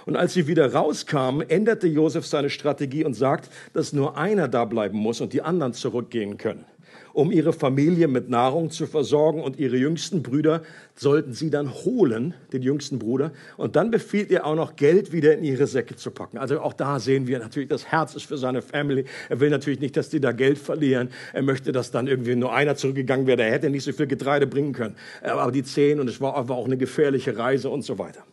[0.05, 4.65] Und als sie wieder rauskamen, änderte Josef seine Strategie und sagt, dass nur einer da
[4.65, 6.65] bleiben muss und die anderen zurückgehen können
[7.13, 10.63] um ihre Familie mit Nahrung zu versorgen und ihre jüngsten Brüder
[10.95, 15.37] sollten sie dann holen, den jüngsten Bruder, und dann befiehlt er auch noch Geld wieder
[15.37, 16.39] in ihre Säcke zu packen.
[16.39, 19.05] Also auch da sehen wir natürlich, das Herz ist für seine Family.
[19.29, 21.09] Er will natürlich nicht, dass die da Geld verlieren.
[21.33, 23.43] Er möchte, dass dann irgendwie nur einer zurückgegangen wäre.
[23.43, 24.97] Er hätte nicht so viel Getreide bringen können.
[25.23, 28.25] Aber die zehn und es war aber auch eine gefährliche Reise und so weiter.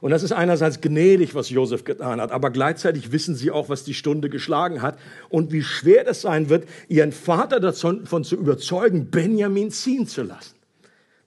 [0.00, 3.84] Und das ist einerseits gnädig, was Josef getan hat, aber gleichzeitig wissen sie auch, was
[3.84, 9.10] die Stunde geschlagen hat und wie schwer es sein wird, ihren Vater davon zu überzeugen,
[9.10, 10.56] Benjamin ziehen zu lassen.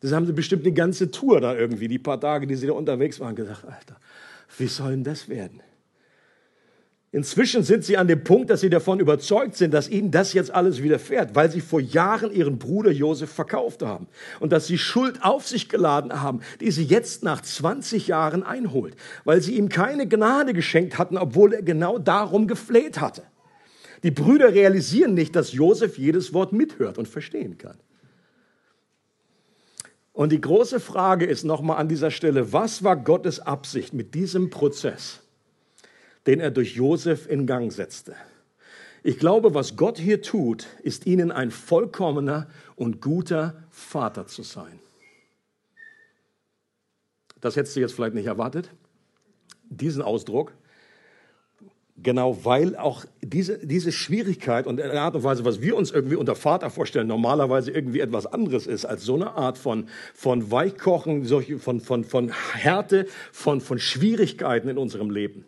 [0.02, 2.74] Das haben sie bestimmt die ganze Tour da irgendwie, die paar Tage, die sie da
[2.74, 3.98] unterwegs waren, gesagt, Alter,
[4.58, 5.62] wie soll denn das werden?
[7.12, 10.52] Inzwischen sind sie an dem Punkt, dass sie davon überzeugt sind, dass ihnen das jetzt
[10.52, 14.08] alles widerfährt, weil sie vor Jahren ihren Bruder Josef verkauft haben
[14.40, 18.96] und dass sie Schuld auf sich geladen haben, die sie jetzt nach 20 Jahren einholt,
[19.24, 23.24] weil sie ihm keine Gnade geschenkt hatten, obwohl er genau darum gefleht hatte.
[24.04, 27.78] Die Brüder realisieren nicht, dass Josef jedes Wort mithört und verstehen kann.
[30.14, 34.52] Und die große Frage ist nochmal an dieser Stelle, was war Gottes Absicht mit diesem
[34.52, 35.22] Prozess?
[36.30, 38.14] Den er durch Josef in Gang setzte.
[39.02, 44.80] Ich glaube, was Gott hier tut, ist ihnen ein vollkommener und guter Vater zu sein.
[47.42, 48.70] Das hättest du jetzt vielleicht nicht erwartet,
[49.72, 50.54] diesen Ausdruck.
[51.98, 56.16] Genau, weil auch diese, diese Schwierigkeit und eine Art und Weise, was wir uns irgendwie
[56.16, 61.26] unter Vater vorstellen, normalerweise irgendwie etwas anderes ist als so eine Art von, von Weichkochen,
[61.26, 65.46] von, von, von Härte, von, von Schwierigkeiten in unserem Leben.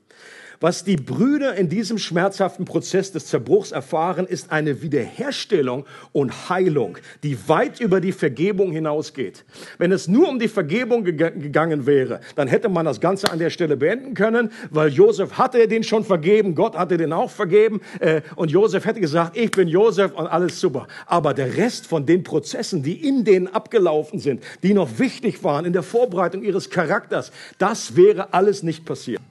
[0.61, 6.99] Was die Brüder in diesem schmerzhaften Prozess des Zerbruchs erfahren, ist eine Wiederherstellung und Heilung,
[7.23, 9.43] die weit über die Vergebung hinausgeht.
[9.79, 13.49] Wenn es nur um die Vergebung gegangen wäre, dann hätte man das Ganze an der
[13.49, 18.21] Stelle beenden können, weil Josef hatte den schon vergeben, Gott hatte den auch vergeben äh,
[18.35, 20.87] und Josef hätte gesagt, ich bin Josef und alles super.
[21.07, 25.65] Aber der Rest von den Prozessen, die in denen abgelaufen sind, die noch wichtig waren
[25.65, 29.21] in der Vorbereitung ihres Charakters, das wäre alles nicht passiert.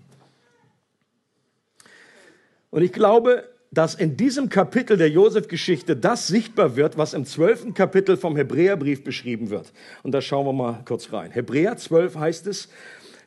[2.70, 7.72] Und ich glaube, dass in diesem Kapitel der Josef-Geschichte das sichtbar wird, was im zwölften
[7.72, 9.72] Kapitel vom Hebräerbrief beschrieben wird.
[10.02, 11.30] Und da schauen wir mal kurz rein.
[11.30, 12.68] Hebräer 12 heißt es,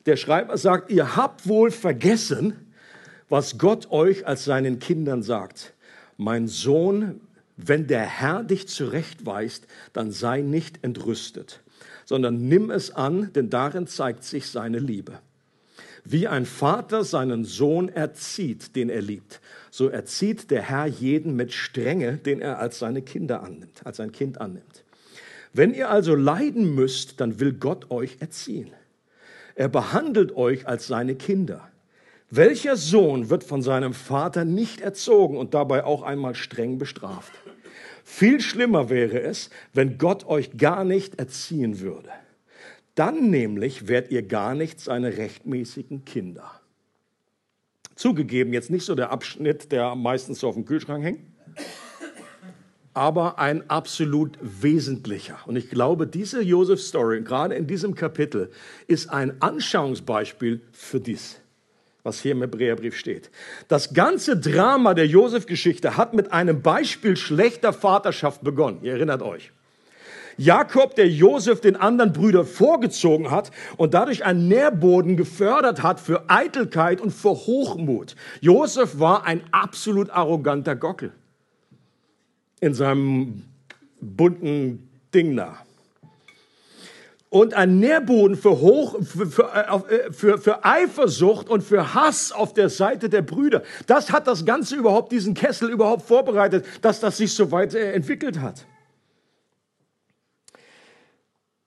[0.06, 2.74] der Schreiber sagt, ihr habt wohl vergessen,
[3.30, 5.74] was Gott euch als seinen Kindern sagt.
[6.18, 7.22] Mein Sohn,
[7.56, 11.62] wenn der Herr dich zurechtweist, dann sei nicht entrüstet,
[12.04, 15.20] sondern nimm es an, denn darin zeigt sich seine Liebe.
[16.06, 19.40] Wie ein Vater seinen Sohn erzieht, den er liebt,
[19.72, 24.12] so erzieht der Herr jeden mit Strenge, den er als seine Kinder annimmt, als sein
[24.12, 24.84] Kind annimmt.
[25.54, 28.72] Wenn ihr also leiden müsst, dann will Gott euch erziehen.
[29.56, 31.70] Er behandelt euch als seine Kinder.
[32.30, 37.32] Welcher Sohn wird von seinem Vater nicht erzogen und dabei auch einmal streng bestraft?
[38.04, 42.10] Viel schlimmer wäre es, wenn Gott euch gar nicht erziehen würde.
[42.96, 46.62] Dann nämlich werdet ihr gar nicht seine rechtmäßigen Kinder.
[47.96, 51.22] Zugegeben, jetzt nicht so der Abschnitt, der meistens so auf dem Kühlschrank hängt,
[52.94, 55.40] aber ein absolut wesentlicher.
[55.46, 58.52] Und ich glaube, diese Josef-Story, gerade in diesem Kapitel,
[58.88, 61.40] ist ein Anschauungsbeispiel für dies,
[62.04, 63.32] was hier im Hebräerbrief steht.
[63.68, 68.80] Das ganze Drama der Josef-Geschichte hat mit einem Beispiel schlechter Vaterschaft begonnen.
[68.84, 69.52] Ihr erinnert euch.
[70.38, 76.30] Jakob, der Josef den anderen Brüdern vorgezogen hat und dadurch einen Nährboden gefördert hat für
[76.30, 78.16] Eitelkeit und für Hochmut.
[78.42, 81.12] Josef war ein absolut arroganter Gockel
[82.60, 83.44] in seinem
[84.00, 85.58] bunten Ding da
[87.34, 92.54] und ein Nährboden für, Hoch, für, für, äh, für, für Eifersucht und für Hass auf
[92.54, 93.64] der Seite der Brüder.
[93.88, 97.94] Das hat das Ganze überhaupt, diesen Kessel überhaupt vorbereitet, dass das sich so weit äh,
[97.94, 98.68] entwickelt hat.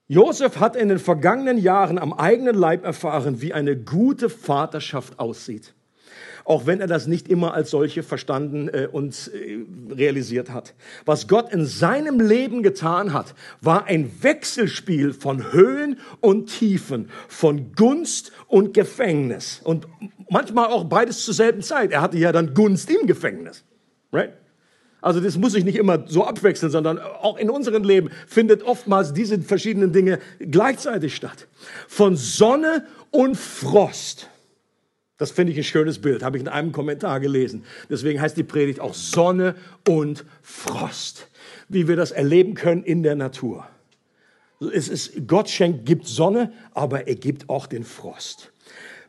[0.08, 5.74] Josef hat in den vergangenen Jahren am eigenen Leib erfahren, wie eine gute Vaterschaft aussieht
[6.46, 10.74] auch wenn er das nicht immer als solche verstanden äh, und äh, realisiert hat.
[11.04, 17.72] Was Gott in seinem Leben getan hat, war ein Wechselspiel von Höhen und Tiefen, von
[17.72, 19.88] Gunst und Gefängnis und
[20.30, 21.90] manchmal auch beides zur selben Zeit.
[21.90, 23.64] Er hatte ja dann Gunst im Gefängnis,
[24.12, 24.32] right?
[25.06, 29.12] Also das muss sich nicht immer so abwechseln, sondern auch in unserem Leben findet oftmals
[29.12, 31.46] diese verschiedenen Dinge gleichzeitig statt.
[31.86, 34.28] Von Sonne und Frost
[35.18, 37.64] das finde ich ein schönes Bild, habe ich in einem Kommentar gelesen.
[37.88, 39.54] Deswegen heißt die Predigt auch Sonne
[39.88, 41.28] und Frost,
[41.68, 43.66] wie wir das erleben können in der Natur.
[44.60, 48.52] Es ist, Gott schenkt, gibt Sonne, aber er gibt auch den Frost.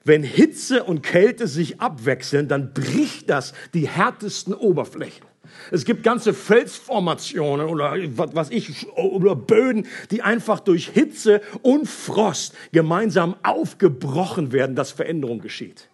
[0.05, 5.27] Wenn Hitze und Kälte sich abwechseln, dann bricht das die härtesten Oberflächen.
[5.71, 12.53] Es gibt ganze Felsformationen oder was ich oder Böden, die einfach durch Hitze und Frost
[12.71, 15.89] gemeinsam aufgebrochen werden, dass Veränderung geschieht.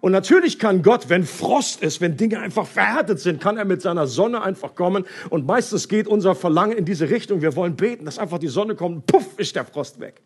[0.00, 3.82] Und natürlich kann Gott, wenn Frost ist, wenn Dinge einfach verhärtet sind, kann er mit
[3.82, 5.04] seiner Sonne einfach kommen.
[5.30, 7.42] Und meistens geht unser Verlangen in diese Richtung.
[7.42, 9.06] Wir wollen beten, dass einfach die Sonne kommt.
[9.06, 10.22] Puff, ist der Frost weg.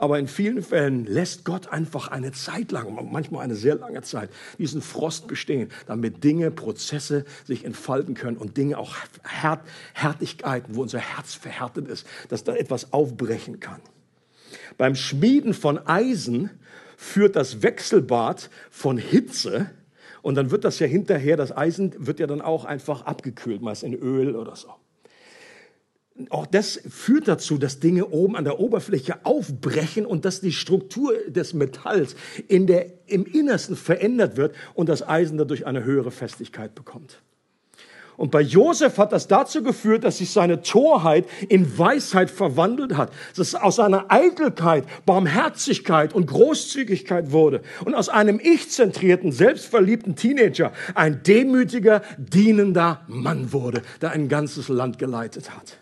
[0.00, 4.30] Aber in vielen Fällen lässt Gott einfach eine Zeit lang, manchmal eine sehr lange Zeit,
[4.56, 9.60] diesen Frost bestehen, damit Dinge, Prozesse sich entfalten können und Dinge auch Härt,
[9.94, 13.80] Härtigkeiten, wo unser Herz verhärtet ist, dass da etwas aufbrechen kann.
[14.76, 16.50] Beim Schmieden von Eisen
[16.96, 19.68] führt das Wechselbad von Hitze
[20.22, 23.82] und dann wird das ja hinterher, das Eisen wird ja dann auch einfach abgekühlt, meist
[23.82, 24.72] in Öl oder so.
[26.30, 31.14] Auch das führt dazu, dass Dinge oben an der Oberfläche aufbrechen und dass die Struktur
[31.28, 32.16] des Metalls
[32.48, 37.22] in der, im Innersten verändert wird und das Eisen dadurch eine höhere Festigkeit bekommt.
[38.18, 43.12] Und bei Josef hat das dazu geführt, dass sich seine Torheit in Weisheit verwandelt hat.
[43.36, 47.62] Dass aus seiner Eitelkeit Barmherzigkeit und Großzügigkeit wurde.
[47.84, 54.98] Und aus einem ich-zentrierten, selbstverliebten Teenager ein demütiger, dienender Mann wurde, der ein ganzes Land
[54.98, 55.78] geleitet hat.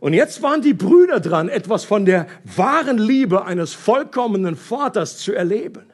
[0.00, 5.32] Und jetzt waren die Brüder dran, etwas von der wahren Liebe eines vollkommenen Vaters zu
[5.32, 5.90] erleben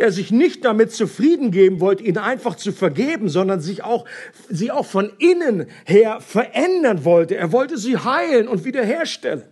[0.00, 4.06] der sich nicht damit zufrieden geben wollte, ihnen einfach zu vergeben, sondern sich auch,
[4.48, 7.36] sie auch von innen her verändern wollte.
[7.36, 9.42] Er wollte sie heilen und wiederherstellen.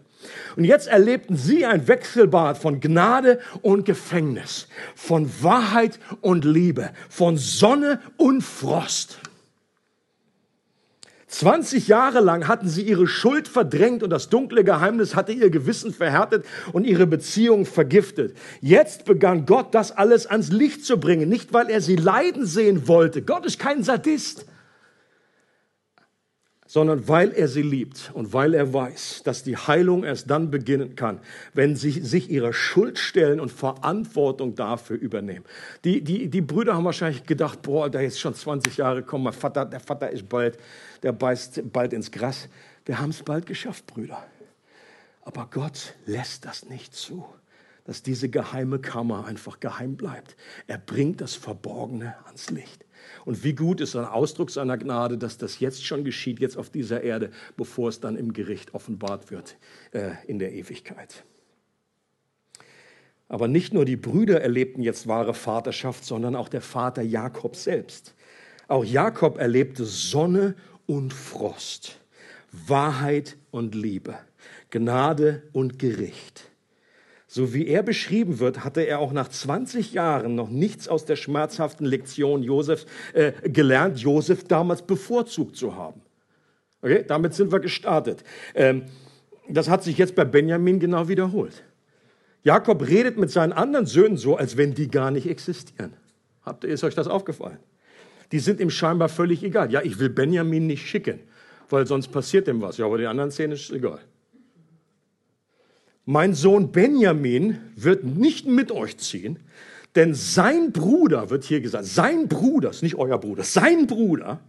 [0.56, 7.36] Und jetzt erlebten sie ein Wechselbad von Gnade und Gefängnis, von Wahrheit und Liebe, von
[7.36, 9.18] Sonne und Frost.
[11.28, 15.92] 20 Jahre lang hatten sie ihre Schuld verdrängt und das dunkle Geheimnis hatte ihr Gewissen
[15.92, 18.34] verhärtet und ihre Beziehung vergiftet.
[18.60, 22.88] Jetzt begann Gott das alles ans Licht zu bringen, nicht weil er sie leiden sehen
[22.88, 23.22] wollte.
[23.22, 24.46] Gott ist kein Sadist
[26.68, 30.94] sondern weil er sie liebt und weil er weiß, dass die Heilung erst dann beginnen
[30.94, 31.18] kann,
[31.54, 35.46] wenn sie sich ihrer Schuld stellen und Verantwortung dafür übernehmen.
[35.84, 39.32] Die, die, die Brüder haben wahrscheinlich gedacht, boah, da ist schon 20 Jahre, komm, mein
[39.32, 40.58] Vater, der Vater ist bald,
[41.02, 42.48] der beißt bald ins Gras.
[42.84, 44.22] Wir haben es bald geschafft, Brüder.
[45.22, 47.24] Aber Gott lässt das nicht zu,
[47.86, 50.36] dass diese geheime Kammer einfach geheim bleibt.
[50.66, 52.84] Er bringt das Verborgene ans Licht.
[53.28, 56.70] Und wie gut ist ein Ausdruck seiner Gnade, dass das jetzt schon geschieht, jetzt auf
[56.70, 59.58] dieser Erde, bevor es dann im Gericht offenbart wird
[59.92, 61.24] äh, in der Ewigkeit.
[63.28, 68.14] Aber nicht nur die Brüder erlebten jetzt wahre Vaterschaft, sondern auch der Vater Jakob selbst.
[68.66, 70.54] Auch Jakob erlebte Sonne
[70.86, 72.00] und Frost,
[72.50, 74.16] Wahrheit und Liebe,
[74.70, 76.50] Gnade und Gericht.
[77.30, 81.16] So wie er beschrieben wird, hatte er auch nach 20 Jahren noch nichts aus der
[81.16, 86.00] schmerzhaften Lektion Josef äh, gelernt, Josef damals bevorzugt zu haben.
[86.80, 88.24] Okay, damit sind wir gestartet.
[88.54, 88.84] Ähm,
[89.46, 91.62] das hat sich jetzt bei Benjamin genau wiederholt.
[92.44, 95.92] Jakob redet mit seinen anderen Söhnen so, als wenn die gar nicht existieren.
[96.42, 97.58] Habt ihr, ist euch das aufgefallen?
[98.32, 99.70] Die sind ihm scheinbar völlig egal.
[99.70, 101.20] Ja, ich will Benjamin nicht schicken,
[101.68, 102.78] weil sonst passiert ihm was.
[102.78, 104.00] Ja, aber die anderen zehn ist egal
[106.08, 109.38] mein Sohn Benjamin wird nicht mit euch ziehen,
[109.94, 114.40] denn sein Bruder, wird hier gesagt, sein Bruder, ist nicht euer Bruder, sein Bruder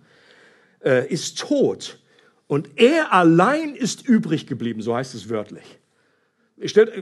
[0.82, 2.00] äh, ist tot
[2.48, 5.80] Und er allein ist übrig geblieben, so heißt es wörtlich.
[6.64, 6.94] Stellt,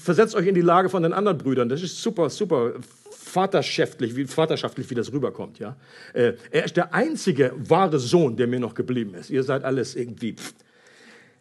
[0.00, 1.68] versetzt euch in die Lage von den anderen Brüdern.
[1.68, 2.74] Das ist super, super
[3.10, 5.58] vaterschaftlich, wie, vaterschaftlich, wie das rüberkommt.
[5.58, 5.76] Ja?
[6.12, 9.30] Äh, er ist der einzige wahre Sohn, der mir noch geblieben ist.
[9.30, 10.54] Ihr seid alles irgendwie pff,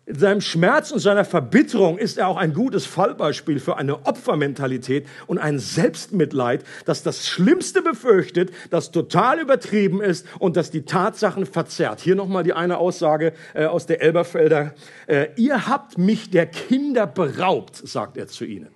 [0.06, 5.08] in seinem Schmerz und seiner Verbitterung ist er auch ein gutes Fallbeispiel für eine Opfermentalität
[5.28, 11.46] und ein Selbstmitleid, das das Schlimmste befürchtet, das total übertrieben ist und das die Tatsachen
[11.46, 12.02] verzerrt.
[12.02, 14.74] Hier nochmal die eine Aussage äh, aus der Elberfelder.
[15.08, 18.70] Äh, ihr habt mich der Kinder beraubt, sagt er zu ihnen.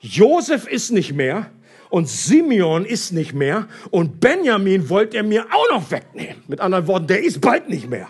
[0.00, 1.52] Josef ist nicht mehr
[1.88, 6.42] und Simeon ist nicht mehr und Benjamin wollt er mir auch noch wegnehmen.
[6.48, 8.08] Mit anderen Worten, der ist bald nicht mehr.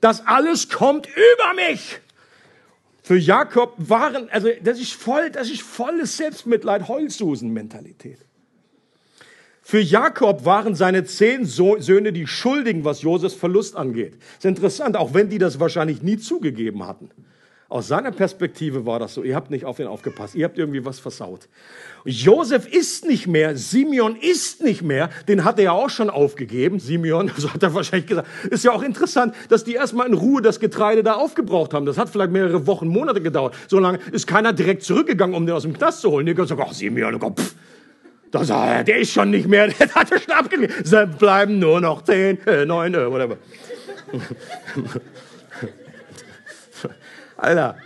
[0.00, 2.00] Das alles kommt über mich.
[3.02, 8.18] Für Jakob waren, also das ist voll, das ist volles Selbstmitleid, Heulsusen-Mentalität.
[9.62, 14.14] Für Jakob waren seine zehn Söhne die Schuldigen, was Josefs Verlust angeht.
[14.18, 17.10] Das ist interessant, auch wenn die das wahrscheinlich nie zugegeben hatten.
[17.70, 19.22] Aus seiner Perspektive war das so.
[19.22, 20.34] Ihr habt nicht auf ihn aufgepasst.
[20.34, 21.48] Ihr habt irgendwie was versaut.
[22.06, 23.58] Josef ist nicht mehr.
[23.58, 25.10] Simeon ist nicht mehr.
[25.28, 26.80] Den hat er ja auch schon aufgegeben.
[26.80, 28.26] Simeon, so hat er wahrscheinlich gesagt.
[28.50, 31.84] Ist ja auch interessant, dass die erstmal in Ruhe das Getreide da aufgebraucht haben.
[31.84, 33.54] Das hat vielleicht mehrere Wochen, Monate gedauert.
[33.66, 36.24] So lange ist keiner direkt zurückgegangen, um den aus dem Knast zu holen.
[36.24, 37.54] Die haben gesagt, ach Simeon, komm, pff.
[38.30, 40.72] Das, der ist schon nicht mehr, der hat schon abgegeben.
[41.18, 43.36] Bleiben nur noch zehn, äh, neun, äh, whatever.
[47.38, 47.76] Alter.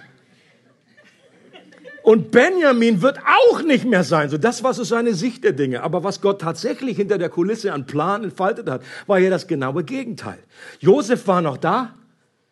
[2.02, 4.28] Und Benjamin wird auch nicht mehr sein.
[4.28, 5.84] So, das war so seine Sicht der Dinge.
[5.84, 9.84] Aber was Gott tatsächlich hinter der Kulisse an Plan entfaltet hat, war ja das genaue
[9.84, 10.38] Gegenteil.
[10.80, 11.94] Josef war noch da,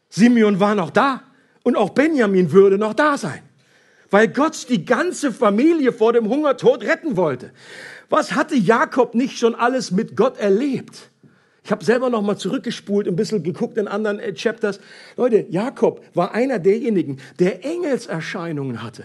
[0.08, 1.24] Simeon war noch da
[1.64, 3.42] und auch Benjamin würde noch da sein.
[4.10, 7.50] Weil Gott die ganze Familie vor dem Hungertod retten wollte.
[8.08, 11.09] Was hatte Jakob nicht schon alles mit Gott erlebt?
[11.62, 14.80] Ich habe selber noch mal zurückgespult, ein bisschen geguckt in anderen äh, Chapters.
[15.16, 19.04] Leute, Jakob war einer derjenigen, der Engelserscheinungen hatte.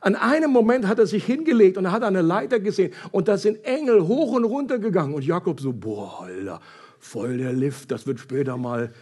[0.00, 3.36] An einem Moment hat er sich hingelegt und er hat eine Leiter gesehen und da
[3.36, 6.60] sind Engel hoch und runter gegangen und Jakob so, boah, Alter,
[6.98, 8.92] voll der Lift, das wird später mal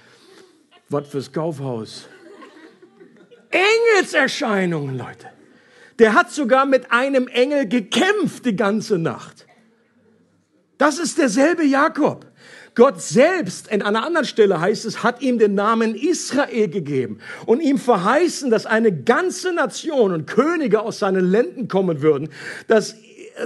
[0.88, 2.08] was fürs Kaufhaus.
[3.50, 5.28] Engelserscheinungen, Leute.
[5.98, 9.46] Der hat sogar mit einem Engel gekämpft die ganze Nacht.
[10.78, 12.26] Das ist derselbe Jakob.
[12.78, 17.60] Gott selbst, in einer anderen Stelle heißt es, hat ihm den Namen Israel gegeben und
[17.60, 22.28] ihm verheißen, dass eine ganze Nation und Könige aus seinen Ländern kommen würden,
[22.68, 22.94] dass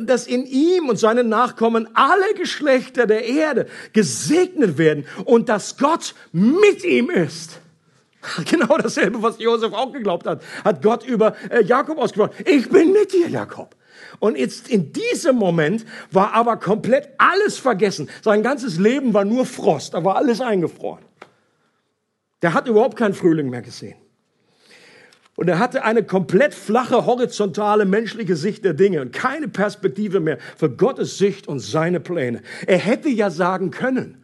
[0.03, 6.15] dass in ihm und seinen Nachkommen alle Geschlechter der Erde gesegnet werden und dass Gott
[6.33, 7.59] mit ihm ist.
[8.51, 12.35] Genau dasselbe, was Josef auch geglaubt hat, hat Gott über äh, Jakob ausgesprochen.
[12.47, 13.75] Ich bin mit dir, Jakob.
[14.19, 18.09] Und jetzt in diesem Moment war aber komplett alles vergessen.
[18.23, 21.05] Sein ganzes Leben war nur Frost, da war alles eingefroren.
[22.43, 23.97] Der hat überhaupt keinen Frühling mehr gesehen.
[25.35, 30.39] Und er hatte eine komplett flache, horizontale menschliche Sicht der Dinge und keine Perspektive mehr
[30.57, 32.43] für Gottes Sicht und seine Pläne.
[32.67, 34.22] Er hätte ja sagen können,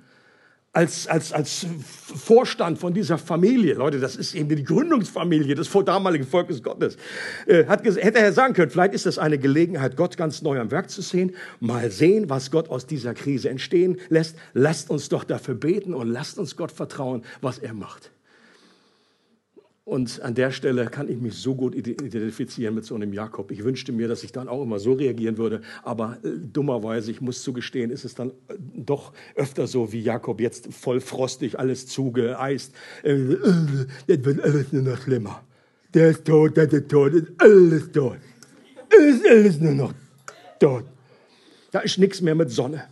[0.72, 6.26] als, als, als Vorstand von dieser Familie, Leute, das ist eben die Gründungsfamilie des damaligen
[6.26, 6.96] Volkes Gottes,
[7.46, 10.70] äh, hat, hätte er sagen können, vielleicht ist das eine Gelegenheit, Gott ganz neu am
[10.70, 14.36] Werk zu sehen, mal sehen, was Gott aus dieser Krise entstehen lässt.
[14.52, 18.10] Lasst uns doch dafür beten und lasst uns Gott vertrauen, was er macht.
[19.88, 23.50] Und an der Stelle kann ich mich so gut identifizieren mit so einem Jakob.
[23.50, 25.62] Ich wünschte mir, dass ich dann auch immer so reagieren würde.
[25.82, 30.42] Aber äh, dummerweise, ich muss zugestehen, ist es dann äh, doch öfter so wie Jakob,
[30.42, 32.74] jetzt voll frostig, alles zugeeist.
[33.02, 35.42] Äh, äh, jetzt wird alles nur noch schlimmer.
[35.94, 38.18] Der ist tot, der ist tot, ist alles tot.
[38.90, 39.94] Ist alles nur noch
[40.60, 40.84] tot.
[41.70, 42.84] Da ist nichts mehr mit Sonne.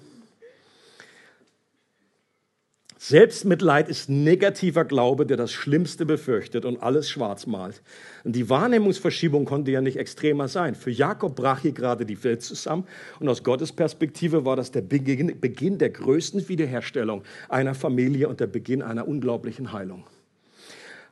[3.08, 7.80] Selbstmitleid ist negativer Glaube, der das Schlimmste befürchtet und alles schwarz malt.
[8.24, 10.74] Und die Wahrnehmungsverschiebung konnte ja nicht extremer sein.
[10.74, 12.84] Für Jakob brach hier gerade die Welt zusammen
[13.20, 18.40] und aus Gottes Perspektive war das der Beginn, Beginn der größten Wiederherstellung einer Familie und
[18.40, 20.02] der Beginn einer unglaublichen Heilung.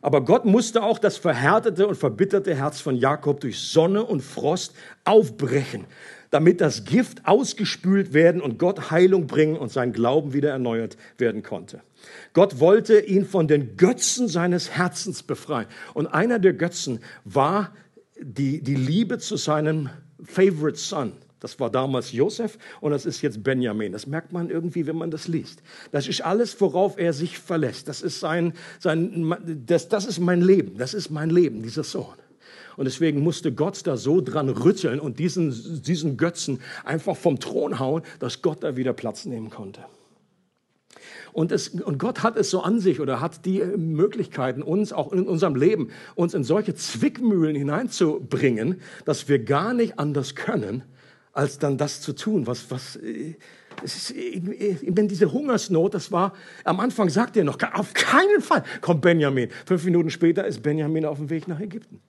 [0.03, 4.75] Aber Gott musste auch das verhärtete und verbitterte Herz von Jakob durch Sonne und Frost
[5.05, 5.85] aufbrechen,
[6.35, 11.45] damit das Gift ausgespült werden und Gott Heilung bringen und sein Glauben wieder erneuert werden
[11.45, 11.81] konnte.
[12.33, 15.69] Gott wollte ihn von den Götzen seines Herzens befreien.
[15.95, 17.73] Und einer der Götzen war
[18.21, 19.91] die, die Liebe zu seinem
[20.25, 21.13] Favorite Son.
[21.39, 23.93] Das war damals Josef und das ist jetzt Benjamin.
[23.93, 25.63] Das merkt man irgendwie, wenn man das liest.
[25.93, 27.87] Das ist alles, worauf er sich verlässt.
[27.87, 30.79] Das ist sein, sein das, das ist mein Leben.
[30.79, 32.17] Das ist mein Leben, dieser Sohn.
[32.77, 37.79] Und deswegen musste Gott da so dran rütteln und diesen, diesen Götzen einfach vom Thron
[37.79, 39.85] hauen, dass Gott da wieder Platz nehmen konnte.
[41.33, 45.13] Und, es, und Gott hat es so an sich oder hat die Möglichkeiten, uns auch
[45.13, 50.85] in unserem Leben, uns in solche Zwickmühlen hineinzubringen, dass wir gar nicht anders können,
[51.33, 53.35] als dann das zu tun, was, was, äh,
[53.83, 58.63] es ist, wenn diese Hungersnot, das war, am Anfang sagt er noch, auf keinen Fall
[58.81, 59.49] kommt Benjamin.
[59.67, 62.01] Fünf Minuten später ist Benjamin auf dem Weg nach Ägypten.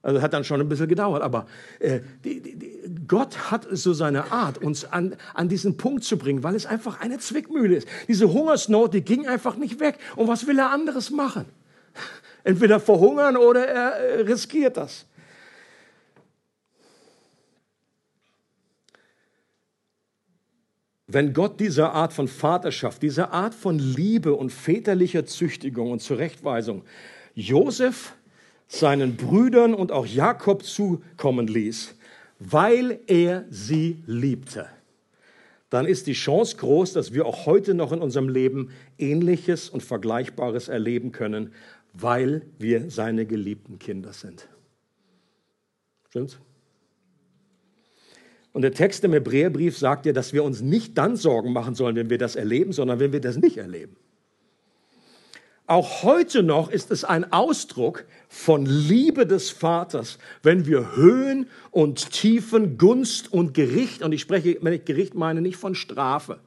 [0.00, 1.46] Also hat dann schon ein bisschen gedauert, aber
[1.80, 6.42] äh, die, die, Gott hat so seine Art, uns an, an diesen Punkt zu bringen,
[6.44, 7.88] weil es einfach eine Zwickmühle ist.
[8.06, 9.98] Diese Hungersnot, die ging einfach nicht weg.
[10.14, 11.46] Und was will er anderes machen?
[12.44, 15.04] Entweder verhungern oder er äh, riskiert das.
[21.10, 26.84] Wenn Gott diese Art von Vaterschaft, diese Art von Liebe und väterlicher Züchtigung und Zurechtweisung
[27.34, 28.14] Josef
[28.68, 31.94] seinen Brüdern und auch Jakob zukommen ließ,
[32.38, 34.68] weil er sie liebte,
[35.70, 39.82] dann ist die Chance groß, dass wir auch heute noch in unserem Leben Ähnliches und
[39.82, 41.52] Vergleichbares erleben können,
[41.92, 44.48] weil wir seine geliebten Kinder sind.
[46.08, 46.38] Stimmt's?
[48.52, 51.96] Und der Text im Hebräerbrief sagt ja, dass wir uns nicht dann Sorgen machen sollen,
[51.96, 53.96] wenn wir das erleben, sondern wenn wir das nicht erleben.
[55.68, 62.10] Auch heute noch ist es ein Ausdruck von Liebe des Vaters, wenn wir Höhen und
[62.10, 66.40] Tiefen, Gunst und Gericht, und ich spreche, wenn ich Gericht meine, nicht von Strafe,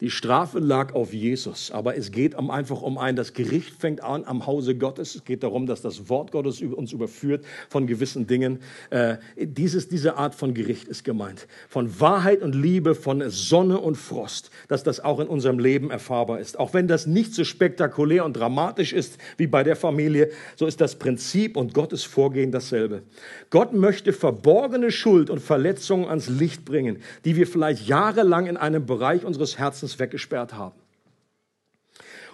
[0.00, 4.24] die Strafe lag auf Jesus, aber es geht einfach um ein, das Gericht fängt an
[4.24, 5.14] am Hause Gottes.
[5.14, 8.60] Es geht darum, dass das Wort Gottes uns überführt von gewissen Dingen.
[8.88, 11.46] Äh, dieses, diese Art von Gericht ist gemeint.
[11.68, 16.40] Von Wahrheit und Liebe, von Sonne und Frost, dass das auch in unserem Leben erfahrbar
[16.40, 16.58] ist.
[16.58, 20.80] Auch wenn das nicht so spektakulär und dramatisch ist wie bei der Familie, so ist
[20.80, 23.02] das Prinzip und Gottes Vorgehen dasselbe.
[23.50, 28.86] Gott möchte verborgene Schuld und Verletzungen ans Licht bringen, die wir vielleicht jahrelang in einem
[28.86, 30.78] Bereich unseres Herzens uns weggesperrt haben.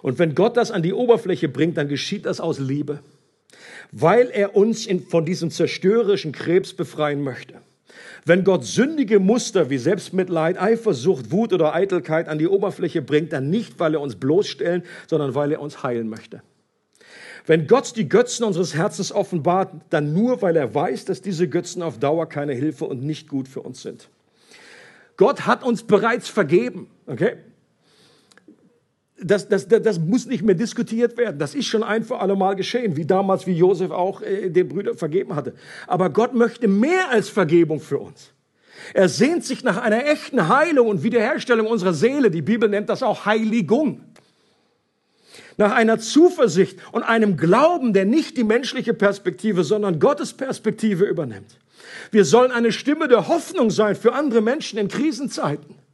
[0.02, 3.00] Und wenn Gott das an die Oberfläche bringt, dann geschieht das aus Liebe,
[3.92, 7.54] weil er uns in, von diesem zerstörerischen Krebs befreien möchte.
[8.24, 13.48] Wenn Gott sündige Muster wie Selbstmitleid, Eifersucht, Wut oder Eitelkeit an die Oberfläche bringt, dann
[13.48, 16.42] nicht, weil er uns bloßstellen, sondern weil er uns heilen möchte.
[17.46, 21.80] Wenn Gott die Götzen unseres Herzens offenbart, dann nur, weil er weiß, dass diese Götzen
[21.82, 24.09] auf Dauer keine Hilfe und nicht gut für uns sind.
[25.16, 26.88] Gott hat uns bereits vergeben.
[27.07, 27.36] Okay?
[29.18, 31.38] Das, das, das, das muss nicht mehr diskutiert werden.
[31.38, 34.68] Das ist schon ein für alle Mal geschehen, wie damals, wie Josef auch äh, den
[34.68, 35.54] Brüdern vergeben hatte.
[35.86, 38.32] Aber Gott möchte mehr als Vergebung für uns.
[38.92, 42.30] Er sehnt sich nach einer echten Heilung und Wiederherstellung unserer Seele.
[42.30, 44.02] Die Bibel nennt das auch Heiligung.
[45.57, 51.59] Nach einer Zuversicht und einem Glauben, der nicht die menschliche Perspektive, sondern Gottes Perspektive übernimmt.
[52.11, 55.86] Wir sollen eine Stimme der Hoffnung sein für andere Menschen in Krisenzeiten.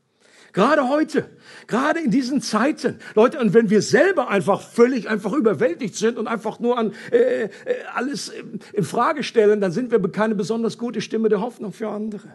[0.52, 1.30] Gerade heute,
[1.66, 2.98] gerade in diesen Zeiten.
[3.14, 7.44] Leute, und wenn wir selber einfach völlig einfach überwältigt sind und einfach nur an äh,
[7.44, 7.48] äh
[7.94, 8.32] alles
[8.72, 12.28] in Frage stellen, dann sind wir keine besonders gute Stimme der Hoffnung für andere.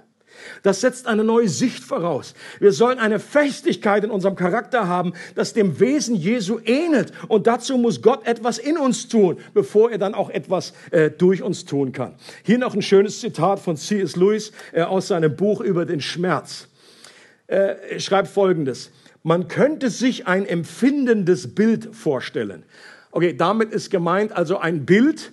[0.63, 2.33] Das setzt eine neue Sicht voraus.
[2.59, 7.11] Wir sollen eine Festigkeit in unserem Charakter haben, das dem Wesen Jesu ähnelt.
[7.27, 11.41] Und dazu muss Gott etwas in uns tun, bevor er dann auch etwas äh, durch
[11.41, 12.15] uns tun kann.
[12.43, 14.15] Hier noch ein schönes Zitat von C.S.
[14.15, 16.67] Lewis äh, aus seinem Buch über den Schmerz.
[17.47, 18.91] Äh, schreibt Folgendes.
[19.23, 22.63] Man könnte sich ein empfindendes Bild vorstellen.
[23.11, 25.31] Okay, damit ist gemeint also ein Bild,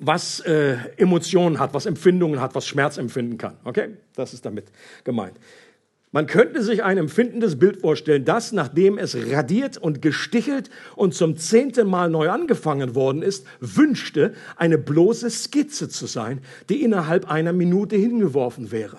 [0.00, 3.58] was äh, Emotionen hat, was Empfindungen hat, was Schmerz empfinden kann.
[3.64, 4.72] Okay, das ist damit
[5.04, 5.34] gemeint.
[6.12, 11.36] Man könnte sich ein empfindendes Bild vorstellen, das, nachdem es radiert und gestichelt und zum
[11.36, 17.52] zehnten Mal neu angefangen worden ist, wünschte, eine bloße Skizze zu sein, die innerhalb einer
[17.52, 18.96] Minute hingeworfen wäre.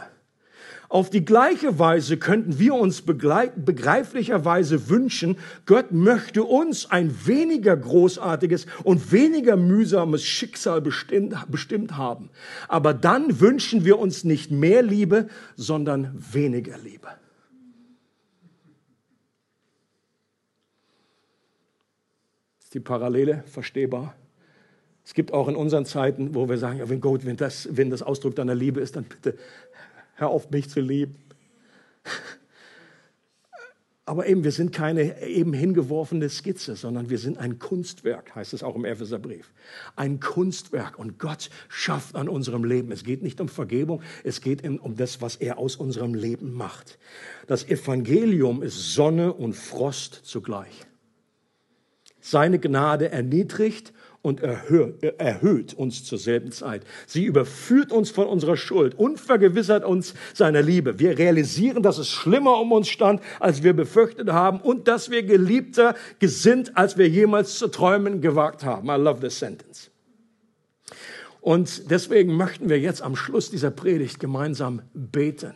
[0.91, 8.65] Auf die gleiche Weise könnten wir uns begreiflicherweise wünschen, Gott möchte uns ein weniger großartiges
[8.83, 12.29] und weniger mühsames Schicksal bestimmt, bestimmt haben.
[12.67, 17.07] Aber dann wünschen wir uns nicht mehr Liebe, sondern weniger Liebe.
[22.59, 24.13] Ist die Parallele verstehbar?
[25.05, 27.89] Es gibt auch in unseren Zeiten, wo wir sagen, ja, wenn Gott, wenn das, wenn
[27.89, 29.37] das Ausdruck deiner Liebe ist, dann bitte
[30.21, 31.17] hör auf mich zu lieben.
[34.05, 38.61] Aber eben, wir sind keine eben hingeworfene Skizze, sondern wir sind ein Kunstwerk, heißt es
[38.61, 39.51] auch im Epheserbrief.
[39.95, 42.91] Ein Kunstwerk und Gott schafft an unserem Leben.
[42.91, 46.99] Es geht nicht um Vergebung, es geht um das, was er aus unserem Leben macht.
[47.47, 50.85] Das Evangelium ist Sonne und Frost zugleich.
[52.19, 56.83] Seine Gnade erniedrigt und erhöht uns zur selben Zeit.
[57.07, 60.99] Sie überführt uns von unserer Schuld und vergewissert uns seiner Liebe.
[60.99, 65.23] Wir realisieren, dass es schlimmer um uns stand, als wir befürchtet haben und dass wir
[65.23, 68.89] geliebter gesinnt, als wir jemals zu träumen gewagt haben.
[68.89, 69.89] I love this sentence.
[71.39, 75.55] Und deswegen möchten wir jetzt am Schluss dieser Predigt gemeinsam beten.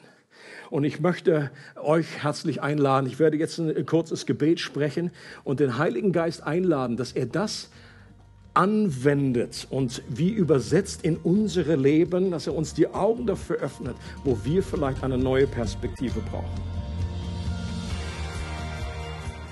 [0.71, 3.05] Und ich möchte euch herzlich einladen.
[3.05, 5.11] Ich werde jetzt ein kurzes Gebet sprechen
[5.43, 7.69] und den Heiligen Geist einladen, dass er das
[8.55, 14.37] anwendet und wie übersetzt in unsere Leben, dass er uns die Augen dafür öffnet, wo
[14.43, 16.61] wir vielleicht eine neue Perspektive brauchen.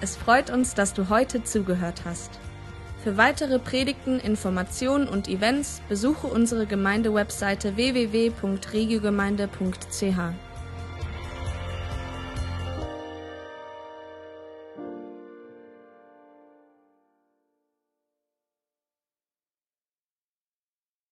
[0.01, 2.39] Es freut uns, dass du heute zugehört hast.
[3.03, 10.42] Für weitere Predigten, Informationen und Events besuche unsere Gemeindewebseite www.regiogemeinde.ch.